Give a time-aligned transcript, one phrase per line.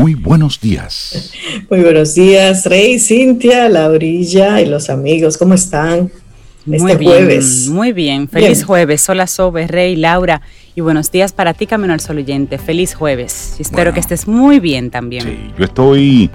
[0.00, 1.30] Muy buenos días.
[1.68, 5.36] Muy buenos días, Rey, Cintia, Laurilla y los amigos.
[5.36, 6.10] ¿Cómo están?
[6.60, 7.68] Este muy jueves.
[7.68, 8.26] muy bien.
[8.26, 9.06] Feliz jueves.
[9.10, 10.40] Hola, Sobe, Rey, Laura.
[10.74, 12.56] Y buenos días para ti, Camino al Sol oyente.
[12.56, 13.56] Feliz jueves.
[13.58, 15.24] espero que estés muy bien también.
[15.24, 16.30] Sí, yo estoy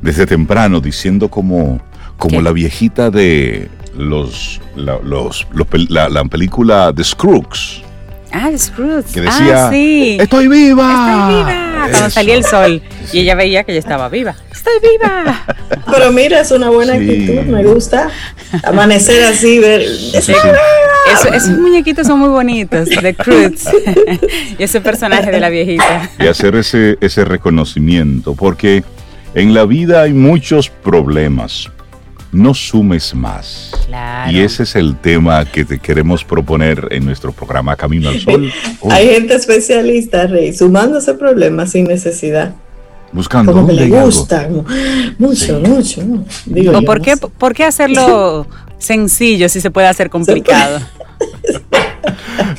[0.00, 1.80] desde temprano diciendo como,
[2.18, 5.48] como la viejita de los, los,
[5.88, 7.82] la, película The Scrooge.
[8.30, 9.12] Ah, The Scrooge.
[9.12, 10.18] Que decía, ah, sí.
[10.20, 10.92] ¡Estoy viva!
[10.92, 11.67] ¡Estoy viva!
[11.90, 12.82] Cuando salía el sol.
[13.12, 14.34] Y ella veía que yo estaba viva.
[14.52, 15.44] ¡Estoy viva!
[15.90, 18.10] Pero mira, es una buena actitud, me gusta.
[18.64, 19.82] Amanecer así, ver.
[19.82, 23.64] esos muñequitos son muy bonitos, The Cruz.
[24.58, 26.10] y ese personaje de la viejita.
[26.18, 28.84] Y hacer ese, ese reconocimiento, porque
[29.34, 31.70] en la vida hay muchos problemas,
[32.32, 33.72] no sumes más.
[34.30, 38.52] Y ese es el tema que te queremos proponer en nuestro programa Camino al Sol.
[38.90, 42.54] Hay gente especialista, Rey, sumándose problemas sin necesidad.
[43.10, 44.48] Buscando Como que le gusta,
[45.18, 46.02] mucho, mucho.
[46.44, 48.46] Digo por, qué, ¿Por qué hacerlo
[48.78, 50.80] sencillo si se puede hacer complicado?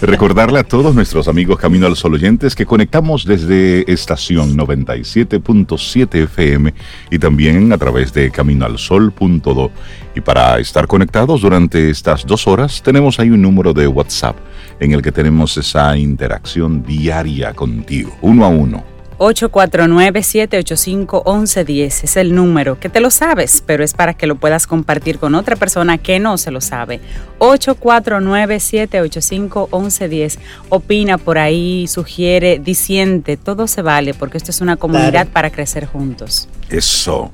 [0.02, 6.74] Recordarle a todos nuestros amigos Camino al Sol oyentes que conectamos desde estación 97.7 FM
[7.12, 9.72] y también a través de caminoalsol.do.
[10.16, 14.38] Y para estar conectados durante estas dos horas tenemos ahí un número de WhatsApp
[14.80, 22.80] en el que tenemos esa interacción diaria contigo, uno a uno 849-785-1110 es el número,
[22.80, 26.20] que te lo sabes, pero es para que lo puedas compartir con otra persona que
[26.20, 27.02] no se lo sabe.
[27.40, 30.40] 849-785-1110.
[30.70, 35.86] Opina por ahí, sugiere, disiente, todo se vale porque esto es una comunidad para crecer
[35.86, 36.48] juntos.
[36.70, 37.30] Eso.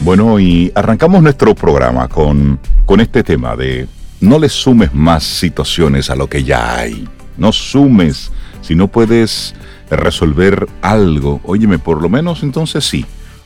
[0.00, 3.86] Bueno, y arrancamos nuestro programa con, con este tema de
[4.20, 7.06] no le sumes más situaciones a lo que ya hay.
[7.36, 9.54] No sumes si no puedes
[9.96, 13.04] resolver algo, óyeme, por lo menos entonces sí,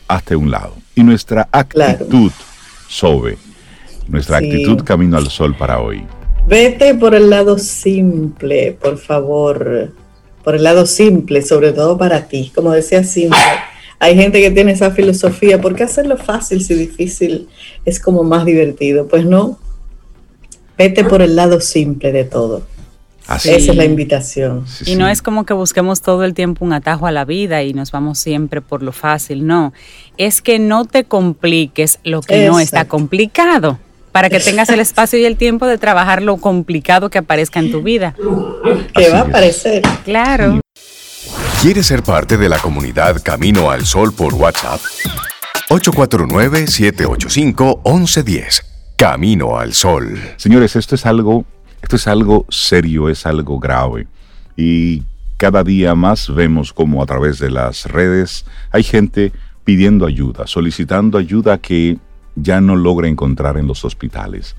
[0.09, 0.75] hasta un lado.
[0.95, 2.31] Y nuestra actitud,
[2.89, 3.39] Sobe,
[4.09, 6.05] nuestra actitud camino al sol para hoy.
[6.47, 9.93] Vete por el lado simple, por favor,
[10.43, 12.51] por el lado simple, sobre todo para ti.
[12.55, 13.39] Como decía simple,
[13.99, 17.49] hay gente que tiene esa filosofía, ¿por qué hacerlo fácil si difícil
[17.85, 19.07] es como más divertido?
[19.07, 19.59] Pues no,
[20.77, 22.67] vete por el lado simple de todo.
[23.29, 24.65] Esa es la invitación.
[24.85, 27.73] y no es como que busquemos todo el tiempo un atajo a la vida y
[27.73, 29.73] nos vamos siempre por lo fácil, no.
[30.19, 33.79] Es que no te compliques lo que no está complicado
[34.13, 37.73] para que tengas el espacio y el tiempo de trabajar lo complicado que aparezca en
[37.73, 38.15] tu vida.
[38.95, 39.83] Que va a aparecer.
[40.05, 40.61] Claro.
[41.61, 44.81] ¿Quieres ser parte de la comunidad Camino al Sol por WhatsApp?
[45.69, 48.65] 849-785-1110.
[48.97, 50.21] Camino al Sol.
[50.37, 51.47] Señores, esto es algo
[51.83, 54.07] esto es algo serio, es algo grave.
[54.57, 55.03] Y
[55.37, 59.33] cada día más vemos como a través de las redes hay gente
[59.65, 61.99] pidiendo ayuda, solicitando ayuda que
[62.37, 64.55] ya no logra encontrar en los hospitales.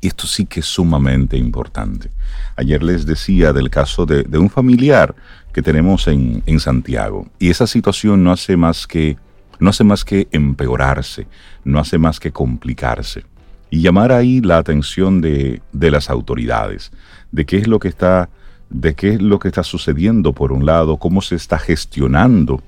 [0.00, 2.10] Y esto sí que es sumamente importante.
[2.56, 5.14] Ayer les decía del caso de, un familiar
[5.52, 7.26] que tenemos en, en, Santiago.
[7.38, 9.16] Y esa situación no hace más que,
[9.58, 11.26] no hace más que empeorarse,
[11.64, 13.24] no hace más que complicarse
[13.70, 16.90] y llamar ahí la atención de, las autoridades,
[17.32, 18.30] de qué es lo que está,
[18.70, 22.62] de qué es lo que está sucediendo por un lado, cómo se está gestionando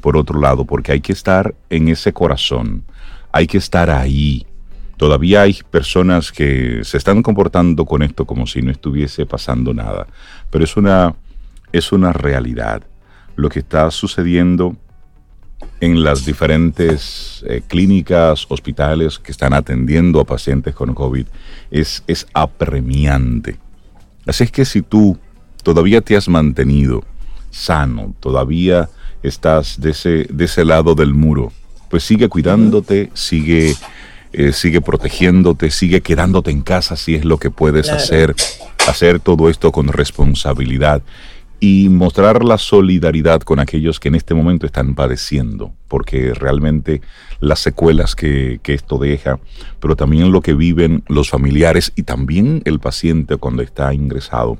[0.00, 2.84] por otro lado, porque hay que estar en ese corazón,
[3.32, 4.46] hay que estar ahí.
[4.96, 10.06] Todavía hay personas que se están comportando con esto como si no estuviese pasando nada,
[10.50, 11.14] pero es una,
[11.72, 12.82] es una realidad.
[13.34, 14.76] Lo que está sucediendo
[15.80, 21.26] en las diferentes eh, clínicas, hospitales que están atendiendo a pacientes con COVID
[21.70, 23.58] es, es apremiante.
[24.26, 25.18] Así es que si tú
[25.62, 27.04] todavía te has mantenido
[27.50, 28.88] sano, todavía
[29.22, 31.52] estás de ese, de ese lado del muro,
[31.90, 33.74] pues sigue cuidándote, sigue,
[34.32, 38.34] eh, sigue protegiéndote, sigue quedándote en casa si es lo que puedes hacer,
[38.88, 41.02] hacer todo esto con responsabilidad
[41.60, 47.00] y mostrar la solidaridad con aquellos que en este momento están padeciendo, porque realmente
[47.40, 49.38] las secuelas que, esto deja,
[49.80, 54.58] pero también lo que viven los familiares y también el paciente cuando está ingresado,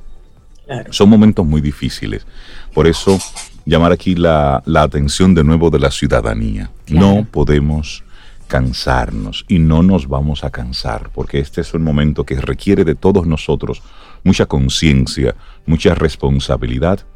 [0.91, 2.27] son momentos muy difíciles.
[2.75, 3.19] Por eso
[3.67, 6.71] llamar aquí la, atención de nuevo de la ciudadanía.
[6.89, 8.05] No podemos
[8.49, 12.95] cansarnos y no nos vamos a cansar, porque este es un momento que requiere de
[12.95, 13.83] todos nosotros
[14.26, 15.37] mucha conciencia,
[15.67, 17.06] mucha responsabilidad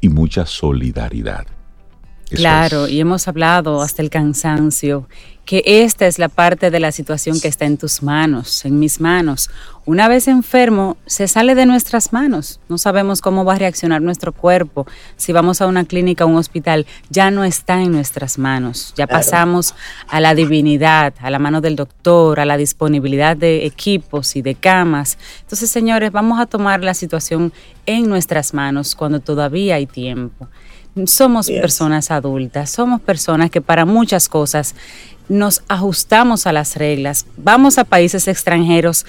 [0.00, 1.46] y mucha solidaridad.
[2.34, 5.06] Claro, y hemos hablado hasta el cansancio
[5.44, 9.00] que esta es la parte de la situación que está en tus manos, en mis
[9.00, 9.50] manos.
[9.84, 12.60] Una vez enfermo, se sale de nuestras manos.
[12.70, 14.86] No sabemos cómo va a reaccionar nuestro cuerpo.
[15.16, 18.94] Si vamos a una clínica o un hospital, ya no está en nuestras manos.
[18.96, 19.74] Ya pasamos
[20.08, 24.54] a la divinidad, a la mano del doctor, a la disponibilidad de equipos y de
[24.54, 25.18] camas.
[25.42, 27.52] Entonces, señores, vamos a tomar la situación
[27.84, 30.48] en nuestras manos cuando todavía hay tiempo.
[31.06, 34.76] Somos personas adultas, somos personas que para muchas cosas
[35.28, 37.26] nos ajustamos a las reglas.
[37.36, 39.04] Vamos a países extranjeros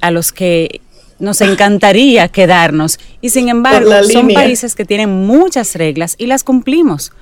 [0.00, 0.82] a los que
[1.18, 7.12] nos encantaría quedarnos y sin embargo son países que tienen muchas reglas y las cumplimos.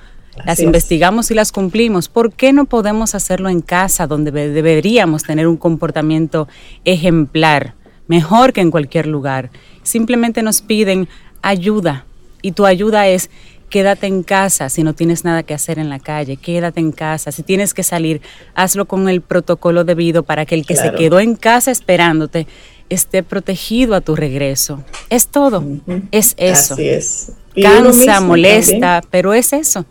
[0.45, 2.09] las investigamos y las cumplimos.
[2.09, 6.47] ¿Por qué no podemos hacerlo en casa donde deberíamos tener un comportamiento
[6.85, 7.75] ejemplar,
[8.07, 9.49] mejor que en cualquier lugar?
[9.83, 11.07] Simplemente nos piden
[11.41, 12.05] ayuda
[12.41, 13.29] y tu ayuda es
[13.69, 17.31] quédate en casa si no tienes nada que hacer en la calle, quédate en casa,
[17.31, 18.21] si tienes que salir,
[18.55, 22.47] hazlo con el protocolo debido para que el que se quedó en casa esperándote
[22.89, 24.83] esté protegido a tu regreso.
[25.09, 25.63] Es todo,
[26.11, 26.73] es eso.
[26.73, 27.31] Así es.
[27.61, 29.85] Cansa, molesta, pero es eso.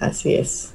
[0.00, 0.70] Así es.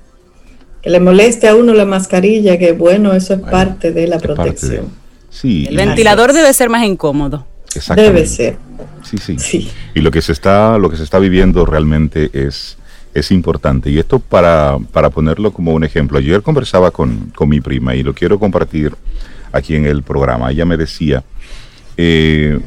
[0.82, 4.90] Que le moleste a uno la mascarilla, que bueno, eso es parte de la protección.
[5.30, 5.66] Sí.
[5.68, 7.48] El ventilador debe ser más incómodo.
[7.96, 8.58] Debe ser.
[9.04, 12.78] Sí, sí, Y lo que se está, lo que se está viviendo realmente es,
[13.14, 13.90] es importante.
[13.90, 16.18] Y esto para, para ponerlo como un ejemplo.
[16.18, 18.96] Ayer conversaba con, con, mi prima y lo quiero compartir
[19.52, 20.52] aquí en el programa.
[20.52, 21.24] Ella me decía,
[21.98, 22.60] eh,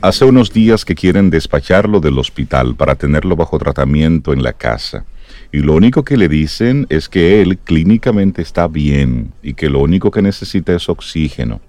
[0.00, 5.04] hace unos días que quieren despacharlo del hospital para tenerlo bajo tratamiento en la casa.
[5.52, 9.80] Y lo único que le dicen es que él clínicamente está bien y que lo
[9.80, 11.60] único que necesita es oxígeno.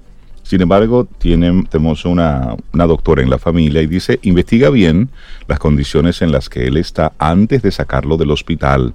[0.45, 5.09] Sin embargo, tenemos una, doctora en la familia y dice, investiga bien
[5.47, 8.93] las condiciones en las que él está antes de sacarlo del hospital.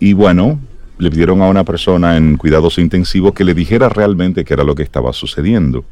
[0.00, 0.58] Y bueno,
[0.98, 4.74] le pidieron a una persona en cuidados intensivos que le dijera realmente qué era lo
[4.74, 5.84] que estaba sucediendo.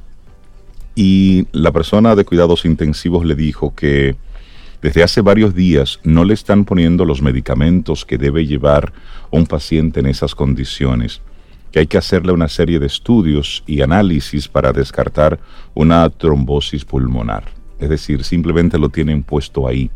[0.97, 4.17] Y la persona de cuidados intensivos le dijo que
[4.83, 8.93] desde hace varios días no le están poniendo los medicamentos que debe llevar
[9.31, 11.21] un paciente en esas condiciones
[11.75, 15.41] que hay que hacerle una serie de estudios y análisis para descartar
[15.75, 17.47] una trombosis pulmonar.
[17.81, 19.91] Es decir, simplemente lo tienen puesto ahí,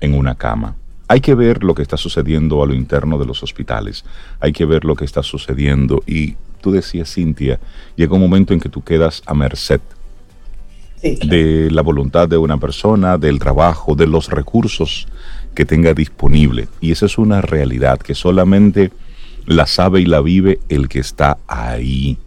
[0.00, 0.74] en una cama.
[1.06, 4.04] Hay que ver lo que está sucediendo a lo interno de los hospitales.
[4.40, 6.02] Hay que ver lo que está sucediendo.
[6.08, 7.60] Y tú decías, Cintia,
[7.94, 9.80] llega un momento en que tú quedas a merced
[11.02, 15.06] de la voluntad de una persona, del trabajo, de los recursos
[15.54, 16.66] que tenga disponible.
[16.80, 18.90] Y esa es una realidad que solamente
[19.46, 22.18] la sabe y la vive el que está ahí.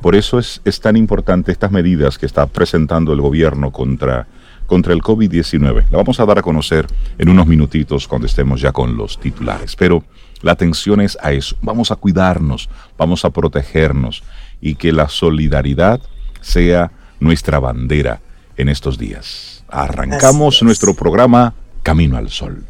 [0.00, 4.28] Por eso es, tan importante estas medidas que está presentando el gobierno contra,
[4.66, 5.86] contra el COVID-19.
[5.90, 6.86] La vamos a dar a conocer
[7.18, 9.74] en unos minutitos cuando estemos ya con los titulares.
[9.74, 10.04] Pero
[10.40, 11.56] la atención es a eso.
[11.62, 14.22] Vamos a cuidarnos, vamos a protegernos
[14.60, 16.00] y que la solidaridad
[16.40, 18.20] sea nuestra bandera
[18.56, 19.64] en estos días.
[19.68, 22.64] Arrancamos nuestro programa Camino al Sol.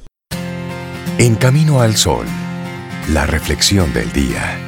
[1.19, 2.27] En Camino al Sol
[3.12, 4.58] la reflexión del día.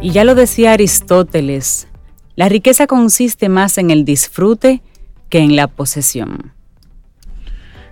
[0.00, 1.86] Y ya lo decía Aristóteles,
[2.36, 4.82] la riqueza consiste más en el disfrute
[5.28, 6.52] que en la posesión.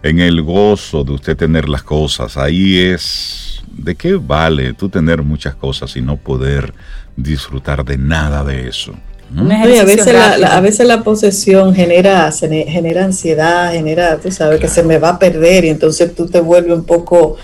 [0.02, 5.22] En el gozo de usted tener las cosas, ahí es, ¿de qué vale tú tener
[5.22, 6.74] muchas cosas y no poder
[7.16, 8.94] disfrutar de nada de eso.
[9.36, 14.82] a, veces la, a veces la posesión genera, genera ansiedad, genera, tú sabes, que se
[14.82, 17.36] me va a perder y entonces tú te vuelves un poco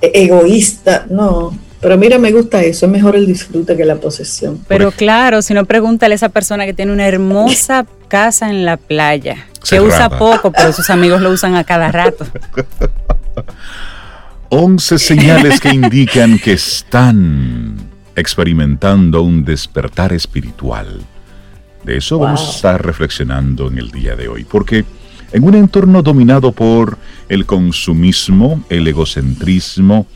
[0.00, 1.06] e, egoísta.
[1.08, 4.64] No, pero mira, me gusta eso, es mejor el disfrute que la posesión.
[4.66, 8.76] Pero claro, si no pregúntale a esa persona que tiene una hermosa casa en la
[8.76, 12.26] playa, que usa poco, pero sus amigos lo usan a cada rato.
[14.50, 17.87] 11 señales que indican que están
[18.18, 21.00] experimentando un despertar espiritual.
[21.84, 24.84] De eso vamos a estar reflexionando en el día de hoy, porque
[25.32, 26.98] en un entorno dominado por
[27.28, 30.06] el consumismo, el egocentrismo,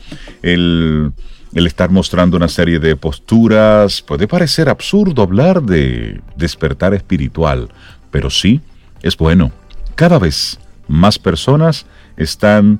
[0.41, 1.11] el,
[1.53, 7.69] el estar mostrando una serie de posturas, puede parecer absurdo hablar de despertar espiritual,
[8.11, 8.61] pero sí,
[9.01, 9.51] es bueno.
[9.95, 11.85] Cada vez más personas
[12.17, 12.79] están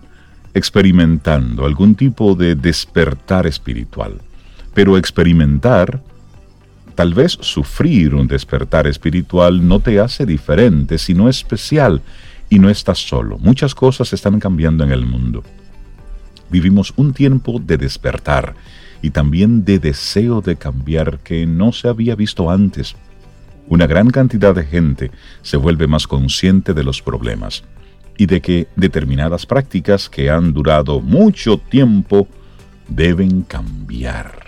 [0.54, 4.22] experimentando algún tipo de despertar espiritual.
[4.74, 6.02] Pero experimentar,
[6.96, 12.02] tal vez sufrir un despertar espiritual no te hace diferente, sino especial
[12.50, 13.38] y no estás solo.
[13.40, 15.44] Muchas cosas están cambiando en el mundo.
[16.50, 18.56] Vivimos un tiempo de despertar
[19.02, 22.96] y también de deseo de cambiar que no se había visto antes.
[23.68, 25.12] Una gran cantidad de gente
[25.42, 27.64] se vuelve más consciente de los problemas
[28.18, 32.28] y de que determinadas prácticas que han durado mucho tiempo
[32.88, 34.43] deben cambiar.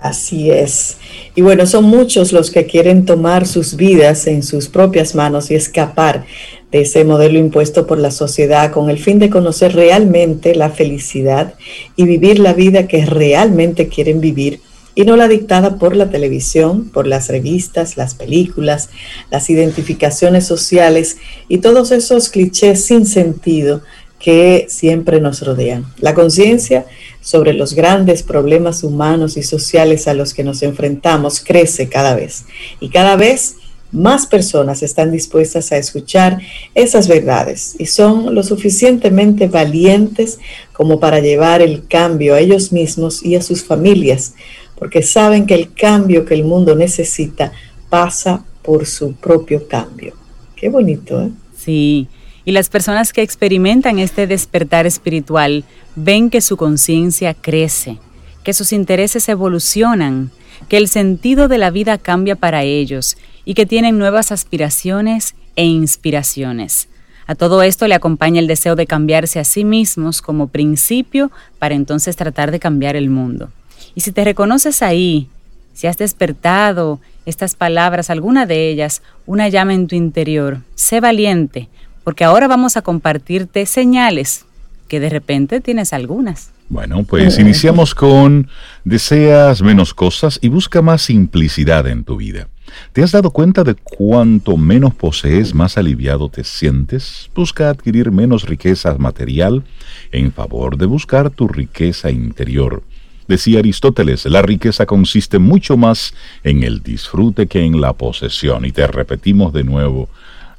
[0.00, 0.96] Así es.
[1.34, 5.54] Y bueno, son muchos los que quieren tomar sus vidas en sus propias manos y
[5.54, 6.24] escapar
[6.72, 11.54] de ese modelo impuesto por la sociedad con el fin de conocer realmente la felicidad
[11.96, 14.60] y vivir la vida que realmente quieren vivir
[14.94, 18.88] y no la dictada por la televisión, por las revistas, las películas,
[19.30, 23.82] las identificaciones sociales y todos esos clichés sin sentido
[24.20, 25.86] que siempre nos rodean.
[25.98, 26.86] La conciencia
[27.20, 32.44] sobre los grandes problemas humanos y sociales a los que nos enfrentamos crece cada vez
[32.80, 33.56] y cada vez
[33.92, 36.38] más personas están dispuestas a escuchar
[36.74, 40.38] esas verdades y son lo suficientemente valientes
[40.72, 44.34] como para llevar el cambio a ellos mismos y a sus familias,
[44.78, 47.52] porque saben que el cambio que el mundo necesita
[47.88, 50.14] pasa por su propio cambio.
[50.54, 51.30] Qué bonito, ¿eh?
[51.56, 52.06] Sí.
[52.44, 55.64] Y las personas que experimentan este despertar espiritual
[55.96, 57.98] ven que su conciencia crece,
[58.44, 60.30] que sus intereses evolucionan,
[60.68, 65.64] que el sentido de la vida cambia para ellos y que tienen nuevas aspiraciones e
[65.64, 66.88] inspiraciones.
[67.26, 71.74] A todo esto le acompaña el deseo de cambiarse a sí mismos como principio para
[71.74, 73.50] entonces tratar de cambiar el mundo.
[73.94, 75.28] Y si te reconoces ahí,
[75.72, 81.68] si has despertado estas palabras, alguna de ellas, una llama en tu interior, sé valiente,
[82.04, 84.46] porque ahora vamos a compartirte señales
[84.88, 86.50] que de repente tienes algunas.
[86.68, 88.48] Bueno, pues iniciamos con
[88.84, 92.48] deseas menos cosas y busca más simplicidad en tu vida.
[92.92, 97.30] ¿Te has dado cuenta de cuánto menos posees, más aliviado te sientes?
[97.34, 99.64] Busca adquirir menos riqueza material
[100.12, 102.82] en favor de buscar tu riqueza interior.
[103.26, 108.64] Decía Aristóteles, la riqueza consiste mucho más en el disfrute que en la posesión.
[108.64, 110.08] Y te repetimos de nuevo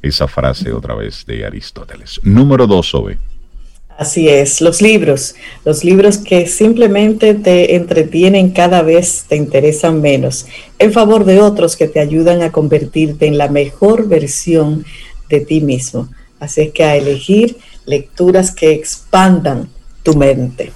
[0.02, 2.20] esa frase otra vez de Aristóteles.
[2.24, 3.18] Número dos, Ove.
[3.98, 10.48] Así es, los libros, los libros que simplemente te entretienen cada vez te interesan menos,
[10.80, 14.86] en favor de otros que te ayudan a convertirte en la mejor versión
[15.30, 16.10] de ti mismo.
[16.40, 19.70] Así es que a elegir lecturas que expandan
[20.02, 20.72] tu mente.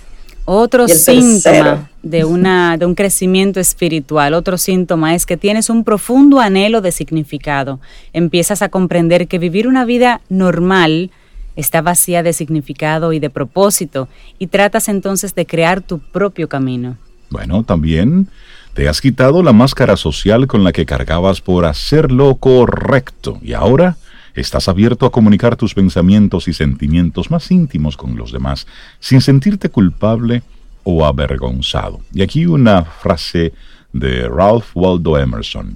[0.46, 6.40] Otro síntoma de, una, de un crecimiento espiritual, otro síntoma es que tienes un profundo
[6.40, 7.80] anhelo de significado.
[8.14, 11.10] Empiezas a comprender que vivir una vida normal,
[11.56, 14.08] está vacía de significado y de propósito
[14.38, 16.96] y tratas entonces de crear tu propio camino.
[17.32, 18.28] Bueno, también
[18.76, 23.54] te has quitado la máscara social con la que cargabas por hacer lo correcto y
[23.54, 23.98] ahora
[24.36, 28.68] estás abierto a comunicar tus pensamientos y sentimientos más íntimos con los demás
[29.00, 30.44] sin sentirte culpable
[30.86, 32.00] o avergonzado.
[32.13, 33.51] Y aquí una frase
[33.92, 35.75] de Ralph Waldo Emerson.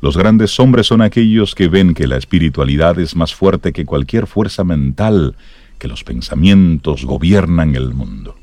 [0.00, 4.26] Los grandes hombres son aquellos que ven que la espiritualidad es más fuerte que cualquier
[4.26, 5.36] fuerza mental,
[5.78, 8.34] que los pensamientos gobiernan el mundo.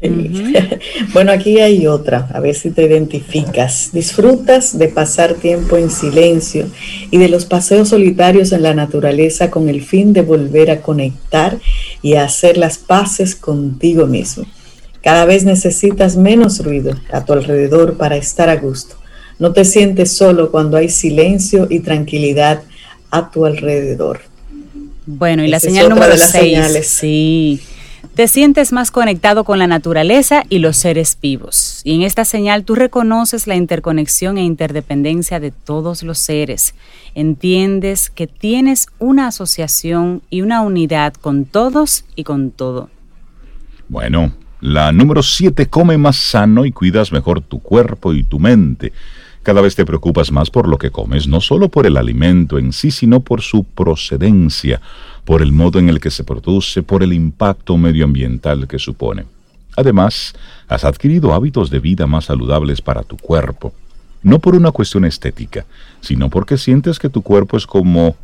[1.12, 3.90] bueno, aquí hay otra, a ver si te identificas.
[3.92, 6.66] Disfrutas de pasar tiempo en silencio
[7.10, 11.58] y de los paseos solitarios en la naturaleza con el fin de volver a conectar
[12.02, 14.44] y a hacer las paces contigo mismo.
[15.02, 18.96] Cada vez necesitas menos ruido a tu alrededor para estar a gusto.
[19.38, 22.62] No te sientes solo cuando hay silencio y tranquilidad
[23.10, 24.20] a tu alrededor.
[25.06, 26.86] Bueno, y la señal número 6.
[26.86, 27.60] Sí.
[28.14, 31.80] Te sientes más conectado con la naturaleza y los seres vivos.
[31.84, 36.74] Y en esta señal tú reconoces la interconexión e interdependencia de todos los seres.
[37.14, 42.90] Entiendes que tienes una asociación y una unidad con todos y con todo.
[43.88, 48.92] Bueno, la número 7, come más sano y cuidas mejor tu cuerpo y tu mente.
[49.42, 52.74] Cada vez te preocupas más por lo que comes, no solo por el alimento en
[52.74, 54.82] sí, sino por su procedencia,
[55.24, 59.24] por el modo en el que se produce, por el impacto medioambiental que supone.
[59.76, 60.34] Además,
[60.68, 63.72] has adquirido hábitos de vida más saludables para tu cuerpo,
[64.22, 65.64] no por una cuestión estética,
[66.02, 68.14] sino porque sientes que tu cuerpo es como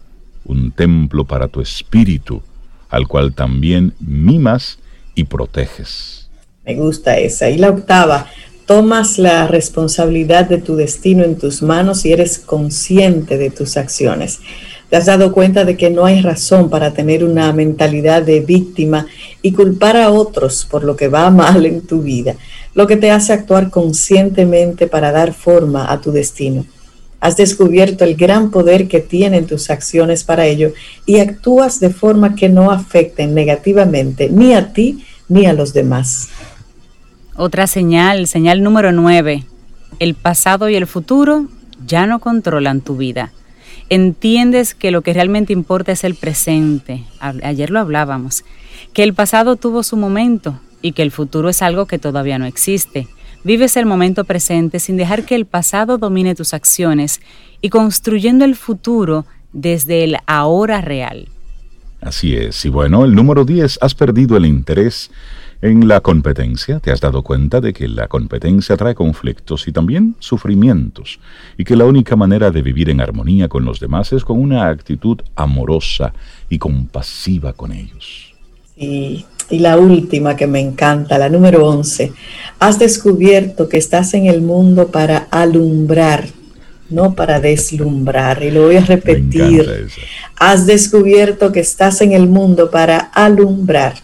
[0.44, 2.42] un templo para tu espíritu,
[2.90, 4.78] al cual también mimas
[5.14, 6.25] y proteges.
[6.66, 7.48] Me gusta esa.
[7.48, 8.26] Y la octava,
[8.66, 14.40] tomas la responsabilidad de tu destino en tus manos y eres consciente de tus acciones.
[14.90, 19.06] Te has dado cuenta de que no hay razón para tener una mentalidad de víctima
[19.42, 22.34] y culpar a otros por lo que va mal en tu vida,
[22.74, 26.66] lo que te hace actuar conscientemente para dar forma a tu destino.
[27.20, 30.72] Has descubierto el gran poder que tienen tus acciones para ello
[31.06, 36.28] y actúas de forma que no afecten negativamente ni a ti ni a los demás.
[37.38, 39.44] Otra señal, señal número 9.
[39.98, 41.46] El pasado y el futuro
[41.86, 43.30] ya no controlan tu vida.
[43.90, 47.04] Entiendes que lo que realmente importa es el presente.
[47.20, 48.42] Ayer lo hablábamos.
[48.94, 52.46] Que el pasado tuvo su momento y que el futuro es algo que todavía no
[52.46, 53.06] existe.
[53.44, 57.20] Vives el momento presente sin dejar que el pasado domine tus acciones
[57.60, 61.28] y construyendo el futuro desde el ahora real.
[62.00, 62.64] Así es.
[62.64, 65.10] Y bueno, el número 10, has perdido el interés
[65.66, 70.16] en la competencia te has dado cuenta de que la competencia trae conflictos y también
[70.18, 71.18] sufrimientos,
[71.58, 74.68] y que la única manera de vivir en armonía con los demás es con una
[74.68, 76.12] actitud amorosa
[76.48, 78.34] y compasiva con ellos.
[78.76, 82.12] Y, y la última que me encanta, la número 11,
[82.58, 86.26] has descubierto que estás en el mundo para alumbrar
[86.88, 88.42] no para deslumbrar.
[88.42, 89.88] Y lo voy a repetir.
[90.36, 93.94] Has descubierto que estás en el mundo para alumbrar,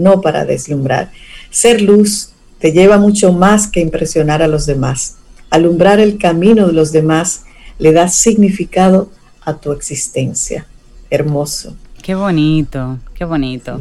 [0.00, 1.12] no para deslumbrar.
[1.50, 5.16] Ser luz te lleva mucho más que impresionar a los demás.
[5.50, 7.42] Alumbrar el camino de los demás
[7.78, 9.10] le da significado
[9.42, 10.66] a tu existencia.
[11.08, 11.76] Hermoso.
[12.10, 13.80] Qué bonito, qué bonito.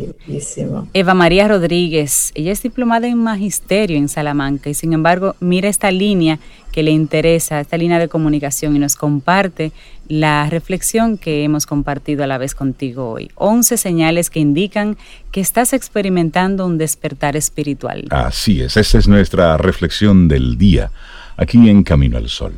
[0.94, 5.90] Eva María Rodríguez, ella es diplomada en magisterio en Salamanca y sin embargo mira esta
[5.90, 6.38] línea
[6.72, 9.72] que le interesa, esta línea de comunicación y nos comparte
[10.08, 13.32] la reflexión que hemos compartido a la vez contigo hoy.
[13.34, 14.96] 11 señales que indican
[15.32, 18.06] que estás experimentando un despertar espiritual.
[18.12, 20.92] Así es, esa es nuestra reflexión del día
[21.36, 22.54] aquí en Camino al Sol.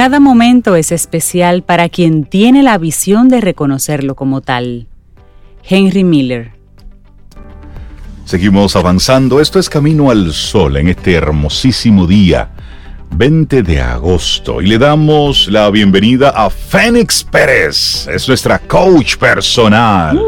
[0.00, 4.86] Cada momento es especial para quien tiene la visión de reconocerlo como tal.
[5.62, 6.52] Henry Miller.
[8.24, 9.42] Seguimos avanzando.
[9.42, 12.48] Esto es Camino al Sol en este hermosísimo día,
[13.10, 14.62] 20 de agosto.
[14.62, 18.06] Y le damos la bienvenida a Fénix Pérez.
[18.06, 20.18] Es nuestra coach personal.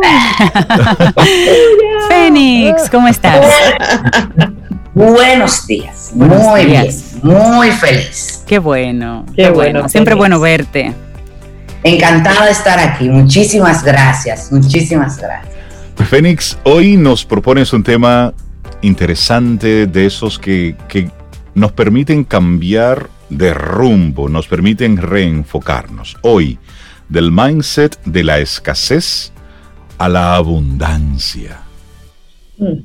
[2.08, 3.44] Fénix, ¿cómo estás?
[4.98, 6.10] Buenos días.
[6.12, 6.88] muy bien.
[7.22, 8.42] Muy feliz.
[8.48, 9.24] Qué bueno.
[9.36, 9.88] Qué, bueno.
[9.88, 10.92] Siempre bueno verte.
[11.84, 13.08] Encantada de estar aquí.
[13.08, 14.50] Muchísimas gracias.
[14.50, 15.54] Muchísimas gracias.
[16.08, 18.34] Fénix, hoy nos propones un tema
[18.82, 21.08] interesante de esos que, que
[21.54, 26.16] nos permiten cambiar de rumbo, nos permiten reenfocarnos.
[26.22, 26.58] Hoy,
[27.08, 29.32] del mindset de la escasez
[29.96, 31.60] a la abundancia.
[32.58, 32.82] Mm.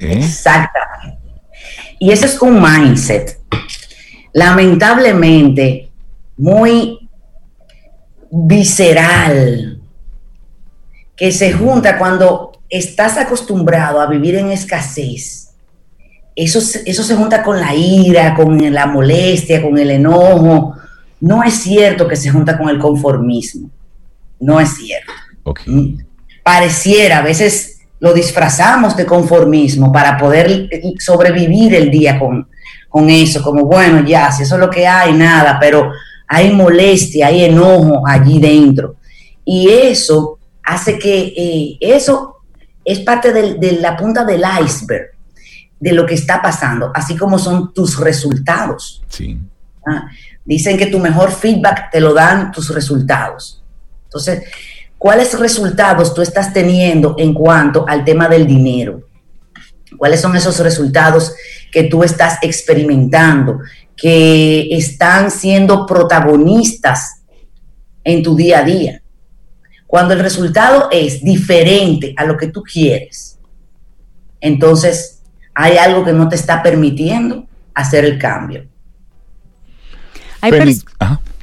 [0.00, 0.18] ¿Eh?
[0.18, 1.17] Exactamente.
[1.98, 3.38] Y ese es un mindset,
[4.32, 5.90] lamentablemente,
[6.36, 7.08] muy
[8.30, 9.80] visceral,
[11.16, 15.50] que se junta cuando estás acostumbrado a vivir en escasez.
[16.36, 20.76] Eso, eso se junta con la ira, con la molestia, con el enojo.
[21.20, 23.68] No es cierto que se junta con el conformismo.
[24.38, 25.12] No es cierto.
[25.66, 25.98] Mm.
[26.44, 32.48] Pareciera, a veces lo disfrazamos de conformismo para poder sobrevivir el día con,
[32.88, 35.90] con eso, como bueno, ya, si eso es lo que hay, nada, pero
[36.26, 38.96] hay molestia, hay enojo allí dentro.
[39.44, 42.36] Y eso hace que eh, eso
[42.84, 45.18] es parte de la punta del iceberg
[45.80, 49.02] de lo que está pasando, así como son tus resultados.
[49.08, 49.38] Sí.
[49.86, 50.08] Ah,
[50.44, 53.62] dicen que tu mejor feedback te lo dan tus resultados.
[54.04, 54.42] Entonces,
[54.98, 59.04] ¿Cuáles resultados tú estás teniendo en cuanto al tema del dinero?
[59.96, 61.32] ¿Cuáles son esos resultados
[61.72, 63.60] que tú estás experimentando,
[63.96, 67.22] que están siendo protagonistas
[68.02, 69.02] en tu día a día?
[69.86, 73.38] Cuando el resultado es diferente a lo que tú quieres,
[74.40, 75.22] entonces
[75.54, 78.66] hay algo que no te está permitiendo hacer el cambio.
[80.40, 80.52] Hay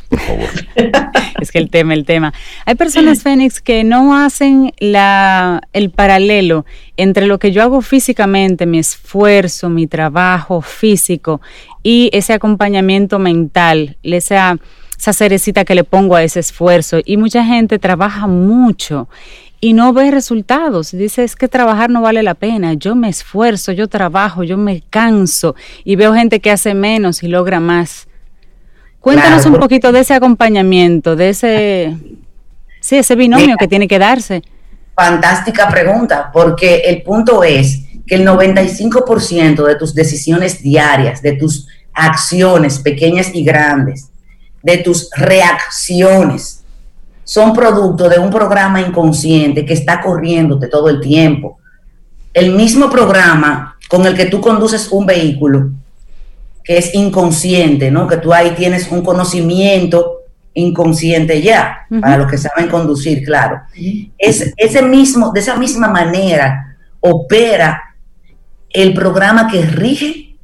[0.10, 0.50] por favor.
[1.41, 2.34] es que el tema, el tema.
[2.65, 6.65] Hay personas, Fénix, que no hacen la, el paralelo
[6.98, 11.41] entre lo que yo hago físicamente, mi esfuerzo, mi trabajo físico
[11.84, 14.58] y ese acompañamiento mental, esa,
[14.98, 17.00] esa cerecita que le pongo a ese esfuerzo.
[17.06, 19.08] Y mucha gente trabaja mucho
[19.62, 20.91] y no ve resultados.
[20.91, 22.74] Dice, es que trabajar no vale la pena.
[22.74, 27.28] Yo me esfuerzo, yo trabajo, yo me canso y veo gente que hace menos y
[27.28, 28.08] logra más.
[29.06, 31.96] Cuéntanos un poquito de ese acompañamiento, de ese,
[32.80, 34.41] sí, ese binomio que tiene que darse.
[34.96, 41.68] Fantástica pregunta, porque el punto es que el 95% de tus decisiones diarias, de tus
[41.94, 44.10] acciones pequeñas y grandes,
[44.63, 46.63] de tus reacciones,
[47.24, 51.60] son producto de un programa inconsciente que está corriéndote todo el tiempo.
[52.34, 55.70] El mismo programa con el que tú conduces un vehículo,
[56.65, 58.08] que es inconsciente, ¿no?
[58.08, 60.23] Que tú ahí tienes un conocimiento
[60.56, 63.62] inconsciente ya, para los que saben conducir, claro.
[64.17, 67.95] Es, ese mismo, de esa misma manera opera
[68.71, 70.38] el programa que rige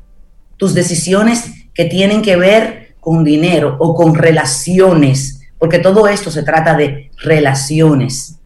[0.57, 6.43] tus decisiones que tienen que ver con dinero o con relaciones, porque todo esto se
[6.43, 8.37] trata de relaciones.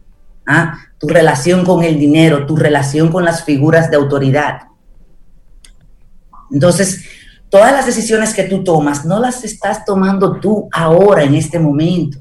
[0.46, 0.78] ¿ah?
[0.98, 4.60] Tu relación con el dinero, tu relación con las figuras de autoridad.
[6.50, 7.04] Entonces,
[7.50, 12.18] todas las decisiones que tú tomas no las estás tomando tú ahora, en este momento.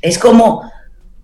[0.00, 0.70] Es como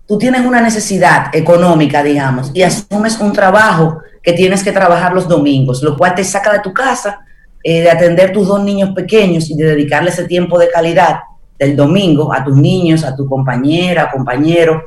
[0.06, 5.28] tú tienes una necesidad económica, digamos, y asumes un trabajo que tienes que trabajar los
[5.28, 7.20] domingos, lo cual te saca de tu casa,
[7.62, 11.20] eh, de atender tus dos niños pequeños y de dedicarle ese tiempo de calidad
[11.58, 14.82] del domingo a tus niños, a tu compañera, compañero,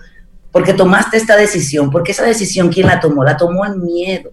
[0.52, 3.24] porque tomaste esta decisión, porque esa decisión, ¿quién la tomó?
[3.24, 4.32] La tomó el miedo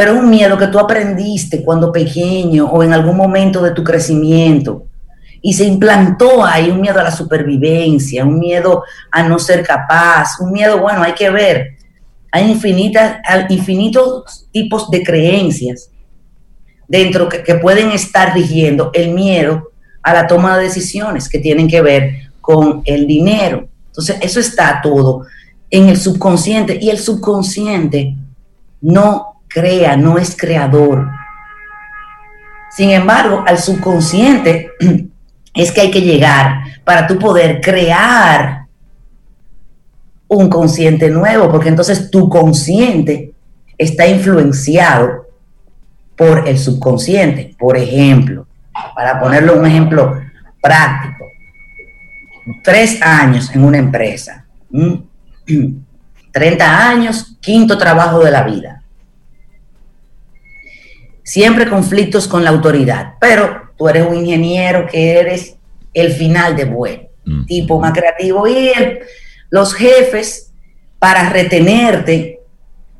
[0.00, 4.86] pero un miedo que tú aprendiste cuando pequeño o en algún momento de tu crecimiento.
[5.42, 8.82] Y se implantó ahí un miedo a la supervivencia, un miedo
[9.12, 11.76] a no ser capaz, un miedo, bueno, hay que ver.
[12.32, 13.18] Hay infinitas,
[13.50, 15.90] infinitos tipos de creencias
[16.88, 19.70] dentro que, que pueden estar rigiendo el miedo
[20.02, 23.68] a la toma de decisiones que tienen que ver con el dinero.
[23.88, 25.26] Entonces, eso está todo
[25.68, 28.16] en el subconsciente y el subconsciente
[28.80, 31.10] no crea, no es creador.
[32.70, 34.70] Sin embargo, al subconsciente
[35.54, 38.66] es que hay que llegar para tú poder crear
[40.28, 43.32] un consciente nuevo, porque entonces tu consciente
[43.76, 45.26] está influenciado
[46.16, 47.56] por el subconsciente.
[47.58, 48.46] Por ejemplo,
[48.94, 50.20] para ponerlo un ejemplo
[50.62, 51.24] práctico,
[52.62, 54.46] tres años en una empresa,
[56.30, 58.79] 30 años, quinto trabajo de la vida
[61.30, 65.54] siempre conflictos con la autoridad, pero tú eres un ingeniero que eres
[65.94, 67.08] el final de buen,
[67.46, 68.48] tipo más creativo.
[68.48, 68.72] Y
[69.48, 70.52] los jefes,
[70.98, 72.40] para retenerte,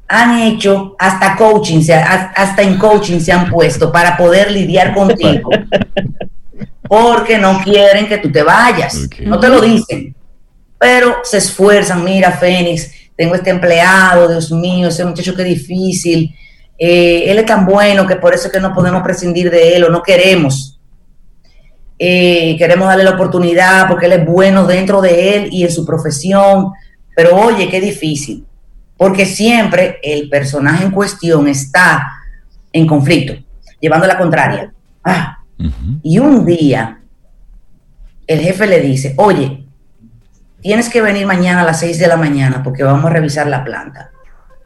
[0.07, 5.51] han hecho hasta coaching, hasta en coaching se han puesto para poder lidiar contigo.
[6.89, 9.09] Porque no quieren que tú te vayas.
[9.25, 10.15] No te lo dicen.
[10.79, 12.05] Pero se esfuerzan.
[12.05, 16.33] Mira, Fénix, tengo este empleado, Dios mío, ese muchacho que difícil
[16.83, 19.85] eh, él es tan bueno que por eso es que no podemos prescindir de él
[19.85, 20.81] o no queremos.
[21.99, 25.85] Eh, queremos darle la oportunidad porque él es bueno dentro de él y en su
[25.85, 26.73] profesión,
[27.15, 28.47] pero oye, qué difícil,
[28.97, 32.15] porque siempre el personaje en cuestión está
[32.73, 33.35] en conflicto,
[33.79, 34.73] llevando la contraria.
[35.05, 35.37] Ah,
[36.03, 36.99] y un día
[38.27, 39.67] el jefe le dice, oye,
[40.63, 43.63] tienes que venir mañana a las 6 de la mañana porque vamos a revisar la
[43.63, 44.13] planta.